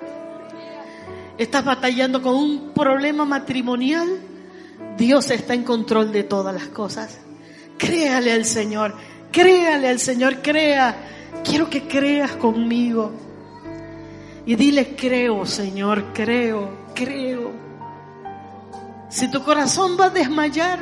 ¿Estás 1.38 1.64
batallando 1.64 2.22
con 2.22 2.36
un 2.36 2.70
problema 2.72 3.24
matrimonial? 3.24 4.27
Dios 4.98 5.30
está 5.30 5.54
en 5.54 5.62
control 5.62 6.10
de 6.10 6.24
todas 6.24 6.52
las 6.52 6.66
cosas. 6.66 7.18
Créale 7.78 8.32
al 8.32 8.44
Señor, 8.44 8.94
créale 9.30 9.88
al 9.88 10.00
Señor, 10.00 10.42
crea. 10.42 10.96
Quiero 11.44 11.70
que 11.70 11.86
creas 11.86 12.32
conmigo. 12.32 13.12
Y 14.44 14.56
dile, 14.56 14.96
creo, 14.96 15.46
Señor, 15.46 16.12
creo, 16.12 16.88
creo. 16.94 17.52
Si 19.08 19.30
tu 19.30 19.44
corazón 19.44 19.96
va 19.98 20.06
a 20.06 20.10
desmayar, 20.10 20.80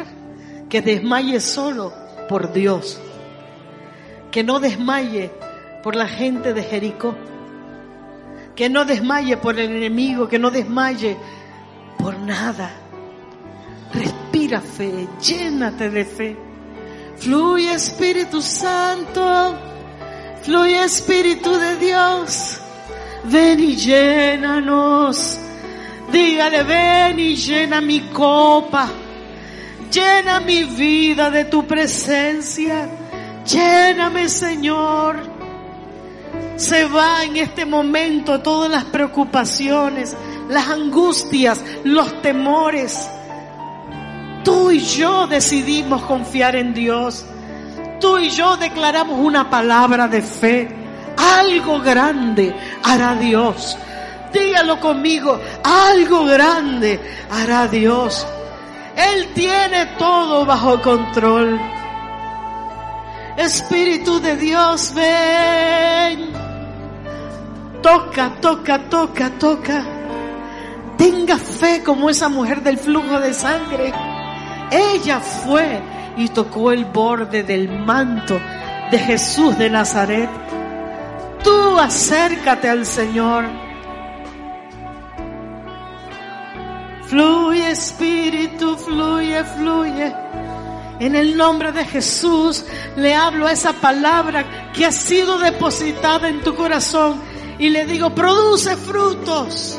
que 0.70 0.80
desmaye 0.80 1.38
solo 1.38 1.92
por 2.26 2.54
Dios. 2.54 2.98
Que 4.30 4.42
no 4.42 4.60
desmaye 4.60 5.30
por 5.82 5.94
la 5.94 6.08
gente 6.08 6.54
de 6.54 6.62
Jericó. 6.62 7.14
Que 8.54 8.70
no 8.70 8.86
desmaye 8.86 9.36
por 9.36 9.58
el 9.58 9.76
enemigo, 9.76 10.26
que 10.26 10.38
no 10.38 10.50
desmaye 10.50 11.18
por 11.98 12.18
nada. 12.18 12.85
Respira 13.96 14.60
fe, 14.60 15.08
llénate 15.20 15.90
de 15.90 16.04
fe. 16.04 16.36
Fluye 17.16 17.72
Espíritu 17.72 18.42
Santo, 18.42 19.58
fluye 20.42 20.84
Espíritu 20.84 21.50
de 21.56 21.76
Dios. 21.76 22.60
Ven 23.24 23.60
y 23.60 23.74
llénanos. 23.76 25.38
Dígale, 26.12 26.62
ven 26.62 27.18
y 27.18 27.34
llena 27.36 27.80
mi 27.80 28.00
copa. 28.10 28.88
Llena 29.90 30.40
mi 30.40 30.64
vida 30.64 31.30
de 31.30 31.46
tu 31.46 31.66
presencia. 31.66 32.88
Lléname, 33.46 34.28
Señor. 34.28 35.22
Se 36.56 36.84
va 36.84 37.24
en 37.24 37.36
este 37.36 37.64
momento 37.64 38.40
todas 38.40 38.70
las 38.70 38.84
preocupaciones, 38.84 40.16
las 40.48 40.68
angustias, 40.68 41.62
los 41.84 42.22
temores. 42.22 43.08
Tú 44.46 44.70
y 44.70 44.78
yo 44.78 45.26
decidimos 45.26 46.02
confiar 46.02 46.54
en 46.54 46.72
Dios. 46.72 47.24
Tú 48.00 48.16
y 48.16 48.30
yo 48.30 48.56
declaramos 48.56 49.18
una 49.18 49.50
palabra 49.50 50.06
de 50.06 50.22
fe. 50.22 50.68
Algo 51.16 51.80
grande 51.80 52.54
hará 52.84 53.16
Dios. 53.16 53.76
Dígalo 54.32 54.78
conmigo, 54.78 55.40
algo 55.64 56.26
grande 56.26 57.00
hará 57.28 57.66
Dios. 57.66 58.24
Él 58.94 59.32
tiene 59.34 59.86
todo 59.98 60.46
bajo 60.46 60.80
control. 60.80 61.60
Espíritu 63.36 64.20
de 64.20 64.36
Dios, 64.36 64.94
ven. 64.94 66.30
Toca, 67.82 68.36
toca, 68.40 68.78
toca, 68.88 69.28
toca. 69.40 69.84
Tenga 70.96 71.36
fe 71.36 71.82
como 71.82 72.08
esa 72.08 72.28
mujer 72.28 72.62
del 72.62 72.78
flujo 72.78 73.18
de 73.18 73.34
sangre. 73.34 74.15
Ella 74.70 75.20
fue 75.20 75.80
y 76.16 76.28
tocó 76.28 76.72
el 76.72 76.84
borde 76.86 77.42
del 77.42 77.68
manto 77.68 78.40
de 78.90 78.98
Jesús 78.98 79.56
de 79.58 79.70
Nazaret. 79.70 80.30
Tú 81.42 81.78
acércate 81.78 82.68
al 82.68 82.86
Señor. 82.86 83.44
Fluye 87.06 87.70
Espíritu, 87.70 88.76
fluye, 88.76 89.44
fluye. 89.44 90.12
En 90.98 91.14
el 91.14 91.36
nombre 91.36 91.72
de 91.72 91.84
Jesús 91.84 92.64
le 92.96 93.14
hablo 93.14 93.46
a 93.46 93.52
esa 93.52 93.74
palabra 93.74 94.72
que 94.72 94.86
ha 94.86 94.92
sido 94.92 95.38
depositada 95.38 96.28
en 96.28 96.40
tu 96.40 96.54
corazón 96.54 97.20
y 97.58 97.68
le 97.68 97.84
digo, 97.84 98.14
produce 98.14 98.76
frutos. 98.76 99.78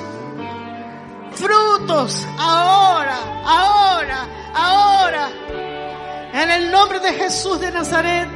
Frutos 1.31 2.25
ahora, 2.37 3.19
ahora, 3.45 4.27
ahora. 4.57 5.29
En 6.33 6.51
el 6.51 6.71
nombre 6.71 6.99
de 6.99 7.13
Jesús 7.13 7.59
de 7.59 7.71
Nazaret, 7.71 8.27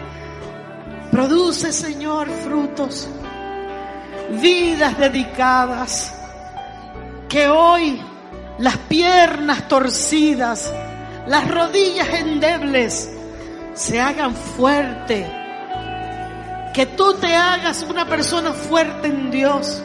produce 1.11 1.71
Señor 1.71 2.29
frutos. 2.43 3.07
Vidas 4.41 4.97
dedicadas. 4.97 6.15
Que 7.27 7.47
hoy 7.47 8.01
las 8.59 8.77
piernas 8.77 9.67
torcidas, 9.67 10.71
las 11.27 11.49
rodillas 11.49 12.09
endebles 12.09 13.09
se 13.73 13.99
hagan 13.99 14.35
fuerte. 14.35 15.29
Que 16.73 16.85
tú 16.85 17.13
te 17.15 17.35
hagas 17.35 17.83
una 17.83 18.05
persona 18.05 18.53
fuerte 18.53 19.07
en 19.07 19.31
Dios. 19.31 19.81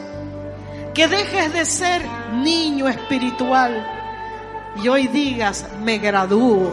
Que 0.93 1.07
dejes 1.07 1.53
de 1.53 1.65
ser 1.65 2.01
niño 2.33 2.87
espiritual 2.87 3.96
y 4.83 4.87
hoy 4.87 5.07
digas, 5.07 5.65
me 5.83 5.97
gradúo, 5.97 6.71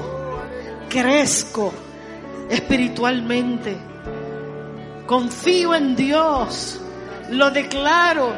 crezco 0.89 1.73
espiritualmente, 2.49 3.77
confío 5.07 5.75
en 5.75 5.97
Dios, 5.97 6.81
lo 7.31 7.51
declaro, 7.51 8.33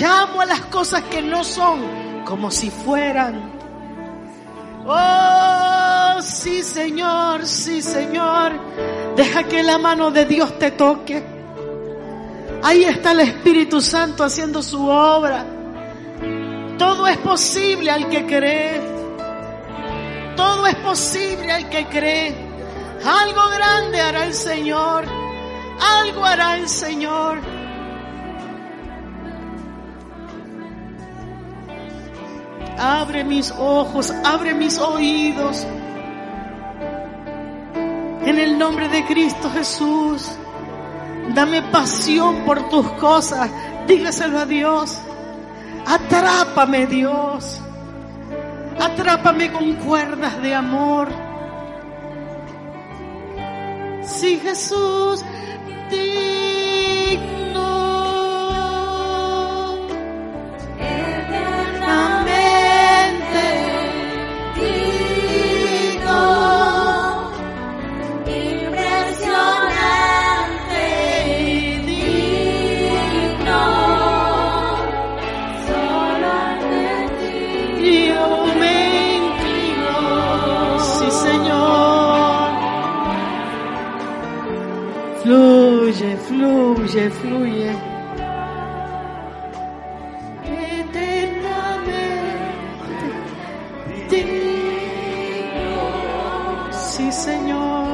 llamo 0.00 0.40
a 0.40 0.46
las 0.46 0.60
cosas 0.66 1.02
que 1.02 1.22
no 1.22 1.42
son 1.44 2.22
como 2.24 2.50
si 2.50 2.70
fueran. 2.70 3.52
Oh, 4.86 6.20
sí 6.22 6.62
Señor, 6.62 7.46
sí 7.46 7.82
Señor, 7.82 8.52
deja 9.16 9.44
que 9.44 9.62
la 9.62 9.78
mano 9.78 10.10
de 10.10 10.24
Dios 10.24 10.58
te 10.58 10.72
toque. 10.72 11.22
Ahí 12.62 12.84
está 12.84 13.12
el 13.12 13.20
Espíritu 13.20 13.80
Santo 13.80 14.22
haciendo 14.22 14.62
su 14.62 14.86
obra. 14.88 15.44
Todo 16.78 17.06
es 17.06 17.18
posible 17.18 17.90
al 17.90 18.08
que 18.08 18.26
cree. 18.26 18.80
Todo 20.36 20.66
es 20.66 20.76
posible 20.76 21.52
al 21.52 21.68
que 21.68 21.86
cree. 21.86 22.34
Algo 23.04 23.50
grande 23.54 24.00
hará 24.00 24.26
el 24.26 24.34
Señor. 24.34 25.04
Algo 25.80 26.24
hará 26.24 26.56
el 26.56 26.68
Señor. 26.68 27.40
Abre 32.78 33.24
mis 33.24 33.52
ojos, 33.58 34.12
abre 34.24 34.54
mis 34.54 34.78
oídos. 34.78 35.66
En 38.24 38.38
el 38.38 38.58
nombre 38.58 38.88
de 38.88 39.04
Cristo 39.06 39.50
Jesús. 39.50 40.30
Dame 41.34 41.62
pasión 41.62 42.44
por 42.44 42.68
tus 42.68 42.86
cosas. 42.92 43.50
Dígaselo 43.86 44.38
a 44.38 44.46
Dios. 44.46 44.98
Atrápame 45.86 46.86
Dios. 46.86 47.60
Atrápame 48.80 49.52
con 49.52 49.74
cuerdas 49.74 50.40
de 50.42 50.54
amor. 50.54 51.08
Sí, 54.02 54.40
Jesús, 54.42 55.24
digno. 55.90 57.81
Fluye, 85.22 86.16
fluye, 86.26 87.10
fluye. 87.10 87.70
Eternamente. 90.44 92.10
Sí, 96.72 97.12
Señor. 97.12 97.86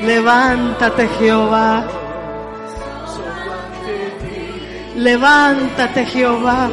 Levántate 0.00 1.08
Jehová. 1.08 1.84
Levántate 4.96 6.06
Jehová. 6.06 6.70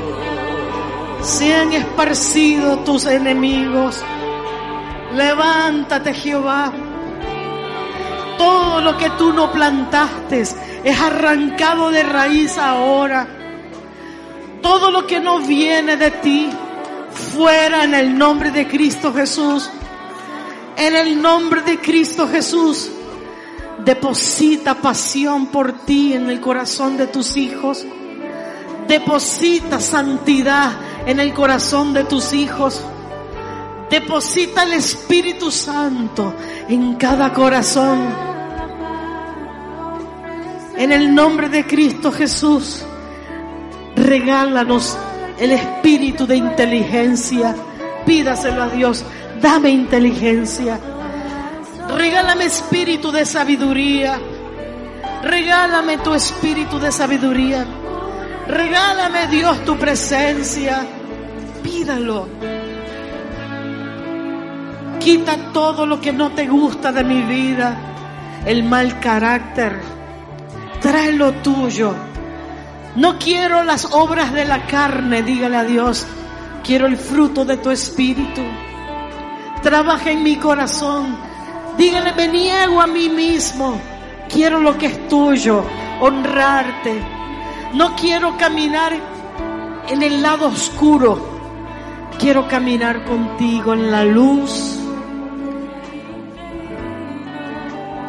Sean 1.21 1.73
esparcidos 1.73 2.85
tus 2.85 3.05
enemigos. 3.05 4.01
Levántate 5.15 6.13
Jehová. 6.13 6.71
Todo 8.37 8.81
lo 8.81 8.97
que 8.97 9.09
tú 9.11 9.33
no 9.33 9.51
plantaste 9.51 10.41
es 10.41 11.01
arrancado 11.01 11.91
de 11.91 12.03
raíz 12.03 12.57
ahora. 12.57 13.27
Todo 14.61 14.91
lo 14.91 15.05
que 15.07 15.19
no 15.19 15.39
viene 15.39 15.97
de 15.97 16.11
ti, 16.11 16.49
fuera 17.11 17.83
en 17.83 17.93
el 17.93 18.17
nombre 18.17 18.51
de 18.51 18.67
Cristo 18.67 19.13
Jesús. 19.13 19.69
En 20.77 20.95
el 20.95 21.21
nombre 21.21 21.61
de 21.61 21.79
Cristo 21.79 22.27
Jesús. 22.27 22.89
Deposita 23.83 24.75
pasión 24.75 25.47
por 25.47 25.85
ti 25.85 26.13
en 26.13 26.29
el 26.29 26.39
corazón 26.39 26.97
de 26.97 27.07
tus 27.07 27.35
hijos. 27.35 27.85
Deposita 28.87 29.79
santidad 29.79 30.71
en 31.05 31.19
el 31.19 31.33
corazón 31.33 31.93
de 31.93 32.03
tus 32.03 32.33
hijos. 32.33 32.83
Deposita 33.89 34.63
el 34.63 34.73
Espíritu 34.73 35.49
Santo 35.49 36.33
en 36.67 36.95
cada 36.95 37.33
corazón. 37.33 38.29
En 40.77 40.91
el 40.91 41.13
nombre 41.13 41.49
de 41.49 41.65
Cristo 41.65 42.11
Jesús, 42.11 42.85
regálanos 43.95 44.97
el 45.39 45.51
espíritu 45.51 46.27
de 46.27 46.37
inteligencia. 46.37 47.55
Pídaselo 48.05 48.63
a 48.63 48.69
Dios. 48.69 49.03
Dame 49.41 49.69
inteligencia. 49.69 50.79
Regálame 51.97 52.45
espíritu 52.45 53.11
de 53.11 53.25
sabiduría. 53.25 54.19
Regálame 55.23 55.97
tu 55.97 56.13
espíritu 56.13 56.79
de 56.79 56.91
sabiduría. 56.91 57.65
Regálame 58.47 59.27
Dios 59.27 59.63
tu 59.65 59.77
presencia. 59.77 60.85
Pídalo. 61.63 62.27
Quita 65.09 65.51
todo 65.53 65.87
lo 65.87 65.99
que 65.99 66.13
no 66.13 66.29
te 66.33 66.45
gusta 66.45 66.91
de 66.91 67.03
mi 67.03 67.23
vida. 67.23 67.75
El 68.45 68.61
mal 68.61 68.99
carácter. 68.99 69.81
Trae 70.81 71.13
lo 71.13 71.31
tuyo. 71.31 71.95
No 72.95 73.17
quiero 73.17 73.63
las 73.63 73.85
obras 73.85 74.31
de 74.33 74.45
la 74.45 74.67
carne, 74.67 75.23
dígale 75.23 75.57
a 75.57 75.63
Dios. 75.63 76.05
Quiero 76.63 76.85
el 76.85 76.95
fruto 76.95 77.43
de 77.43 77.57
tu 77.57 77.71
espíritu. 77.71 78.43
Trabaja 79.63 80.11
en 80.11 80.21
mi 80.21 80.35
corazón. 80.35 81.17
Dígale, 81.75 82.13
me 82.13 82.27
niego 82.27 82.79
a 82.79 82.85
mí 82.85 83.09
mismo. 83.09 83.81
Quiero 84.31 84.59
lo 84.59 84.77
que 84.77 84.85
es 84.85 85.07
tuyo, 85.07 85.63
honrarte. 86.01 87.01
No 87.73 87.95
quiero 87.95 88.37
caminar 88.37 88.93
en 89.87 90.03
el 90.03 90.21
lado 90.21 90.49
oscuro. 90.49 91.19
Quiero 92.19 92.47
caminar 92.47 93.05
contigo 93.05 93.73
en 93.73 93.89
la 93.89 94.05
luz. 94.05 94.78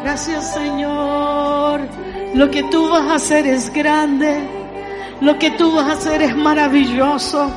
Gracias 0.03 0.55
Señor. 0.55 1.81
Lo 2.35 2.51
que 2.51 2.63
tú 2.65 2.89
vas 2.89 3.07
a 3.09 3.15
hacer 3.17 3.47
es 3.47 3.71
grande. 3.73 4.41
Lo 5.21 5.39
que 5.39 5.51
tú 5.51 5.73
vas 5.73 5.87
a 5.89 5.93
hacer 5.93 6.23
es 6.23 6.37
maravilloso. 6.37 7.51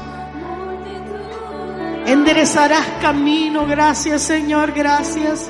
Enderezarás 2.06 2.86
camino. 3.02 3.66
Gracias 3.66 4.24
Señor. 4.24 4.74
Gracias. 4.74 5.50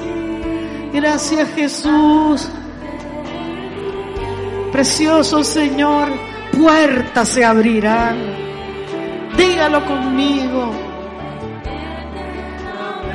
Gracias 0.93 1.49
Jesús. 1.55 2.47
Precioso 4.71 5.43
Señor. 5.43 6.09
Puertas 6.51 7.29
se 7.29 7.43
abrirán. 7.43 8.17
Dígalo 9.35 9.83
conmigo. 9.85 10.71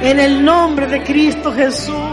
En 0.01 0.19
el 0.19 0.45
nombre 0.45 0.87
de 0.89 1.03
Cristo 1.05 1.53
Jesús. 1.53 2.08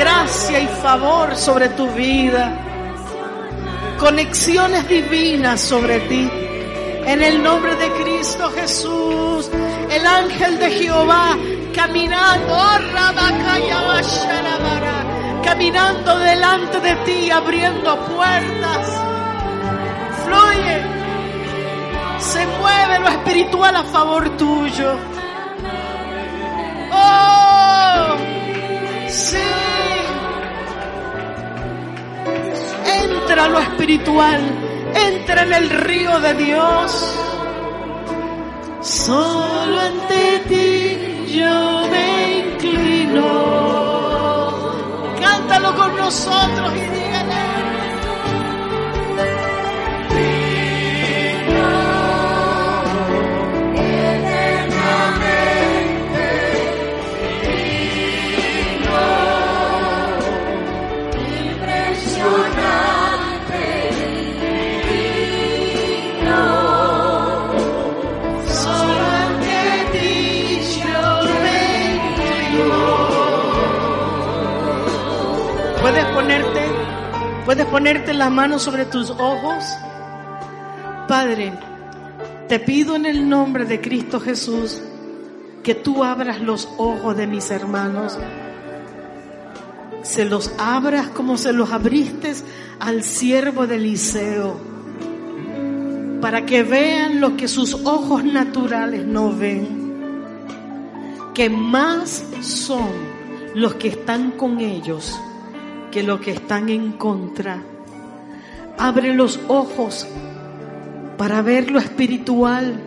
Gracia 0.00 0.58
y 0.60 0.66
favor 0.66 1.36
sobre 1.36 1.68
tu 1.68 1.86
vida. 1.90 2.56
Conexiones 3.98 4.88
divinas 4.88 5.60
sobre 5.60 6.00
ti. 6.00 6.26
En 7.04 7.22
el 7.22 7.42
nombre 7.42 7.76
de 7.76 7.92
Cristo 8.02 8.50
Jesús. 8.50 9.50
El 9.90 10.06
ángel 10.06 10.58
de 10.58 10.70
Jehová 10.70 11.36
caminando. 11.74 12.46
oh, 12.50 12.78
Caminando 15.44 16.18
delante 16.18 16.80
de 16.80 16.94
ti, 17.04 17.30
abriendo 17.30 17.94
puertas. 18.06 19.02
Fluye. 20.24 20.82
Se 22.20 22.46
mueve 22.46 23.00
lo 23.00 23.08
espiritual 23.08 23.76
a 23.76 23.84
favor 23.84 24.34
tuyo. 24.38 24.96
Oh, 26.90 28.16
sí. 29.08 29.79
Entra 33.10 33.48
lo 33.48 33.58
espiritual. 33.60 34.40
Entra 34.94 35.42
en 35.42 35.52
el 35.52 35.70
río 35.70 36.18
de 36.20 36.34
Dios. 36.34 37.16
Solo 38.80 39.80
ante 39.80 40.38
ti 40.48 41.36
yo 41.38 41.86
me 41.90 42.38
inclino. 42.38 43.30
Cántalo 45.20 45.74
con 45.76 45.96
nosotros 45.96 46.72
y 46.76 46.99
ponerte 77.64 78.14
las 78.14 78.30
manos 78.30 78.62
sobre 78.62 78.84
tus 78.84 79.10
ojos. 79.10 79.64
Padre, 81.08 81.52
te 82.48 82.58
pido 82.60 82.96
en 82.96 83.06
el 83.06 83.28
nombre 83.28 83.64
de 83.64 83.80
Cristo 83.80 84.20
Jesús 84.20 84.80
que 85.62 85.74
tú 85.74 86.04
abras 86.04 86.40
los 86.40 86.68
ojos 86.78 87.16
de 87.16 87.26
mis 87.26 87.50
hermanos. 87.50 88.18
Se 90.02 90.24
los 90.24 90.52
abras 90.58 91.08
como 91.08 91.36
se 91.36 91.52
los 91.52 91.72
abriste 91.72 92.34
al 92.78 93.02
siervo 93.02 93.66
de 93.66 93.76
Eliseo 93.76 94.56
para 96.20 96.44
que 96.44 96.62
vean 96.62 97.20
lo 97.20 97.36
que 97.36 97.48
sus 97.48 97.74
ojos 97.74 98.24
naturales 98.24 99.06
no 99.06 99.34
ven, 99.34 99.94
que 101.34 101.48
más 101.48 102.24
son 102.42 102.90
los 103.54 103.74
que 103.74 103.88
están 103.88 104.32
con 104.32 104.60
ellos 104.60 105.18
que 105.90 106.02
los 106.02 106.20
que 106.20 106.32
están 106.32 106.68
en 106.68 106.92
contra. 106.92 107.62
Abre 108.78 109.14
los 109.14 109.40
ojos 109.48 110.06
para 111.16 111.42
ver 111.42 111.70
lo 111.70 111.78
espiritual, 111.78 112.80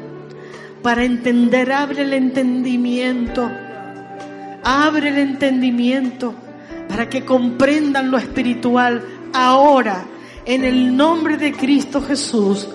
para 0.81 1.03
entender, 1.03 1.71
abre 1.71 2.01
el 2.01 2.13
entendimiento, 2.13 3.49
abre 4.63 5.09
el 5.09 5.17
entendimiento 5.17 6.33
para 6.89 7.09
que 7.09 7.23
comprendan 7.25 8.11
lo 8.11 8.17
espiritual 8.17 9.03
ahora, 9.33 10.05
en 10.45 10.63
el 10.63 10.95
nombre 10.95 11.37
de 11.37 11.53
Cristo 11.53 12.01
Jesús. 12.01 12.67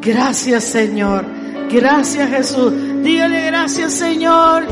Gracias 0.00 0.64
Señor. 0.64 1.24
Gracias 1.70 2.30
Jesús. 2.30 2.72
Dígale 3.02 3.46
gracias 3.46 3.92
Señor. 3.92 4.64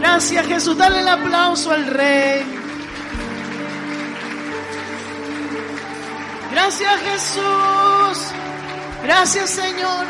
Gracias 0.00 0.46
Jesús. 0.46 0.76
Dale 0.76 1.00
el 1.00 1.08
aplauso 1.08 1.70
al 1.70 1.86
Rey. 1.86 2.61
Gracias 6.62 7.00
Jesús. 7.00 8.32
Gracias 9.02 9.50
Señor. 9.50 10.06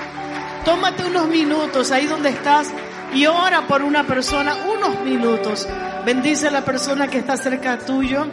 Tómate 0.67 1.07
unos 1.07 1.27
minutos 1.27 1.91
ahí 1.91 2.05
donde 2.05 2.29
estás 2.29 2.71
y 3.15 3.25
ora 3.25 3.67
por 3.67 3.83
una 3.83 4.05
persona. 4.05 4.55
Unos 4.71 5.01
minutos. 5.01 5.67
Bendice 6.05 6.49
a 6.49 6.51
la 6.51 6.63
persona 6.63 7.09
que 7.09 7.17
está 7.17 7.39
cerca 7.39 7.79
tuyo. 7.79 8.27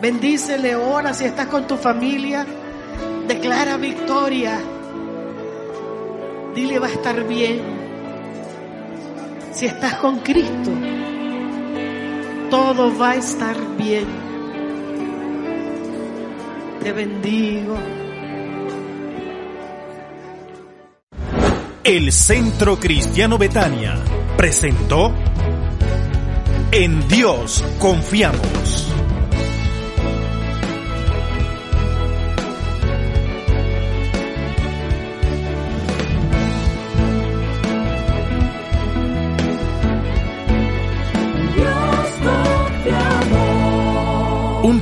Bendícele, 0.00 0.76
ora 0.76 1.12
si 1.12 1.24
estás 1.24 1.48
con 1.48 1.66
tu 1.66 1.76
familia. 1.76 2.46
Declara 3.26 3.76
victoria. 3.78 4.60
Dile 6.54 6.78
va 6.78 6.86
a 6.86 6.90
estar 6.90 7.24
bien. 7.24 7.62
Si 9.50 9.66
estás 9.66 9.94
con 9.94 10.20
Cristo, 10.20 10.70
todo 12.48 12.96
va 12.96 13.10
a 13.10 13.16
estar 13.16 13.56
bien. 13.76 14.25
Te 16.86 16.92
bendigo. 16.92 17.76
El 21.82 22.12
Centro 22.12 22.78
Cristiano 22.78 23.38
Betania 23.38 23.96
presentó 24.36 25.12
En 26.70 27.08
Dios 27.08 27.64
confiamos. 27.80 28.95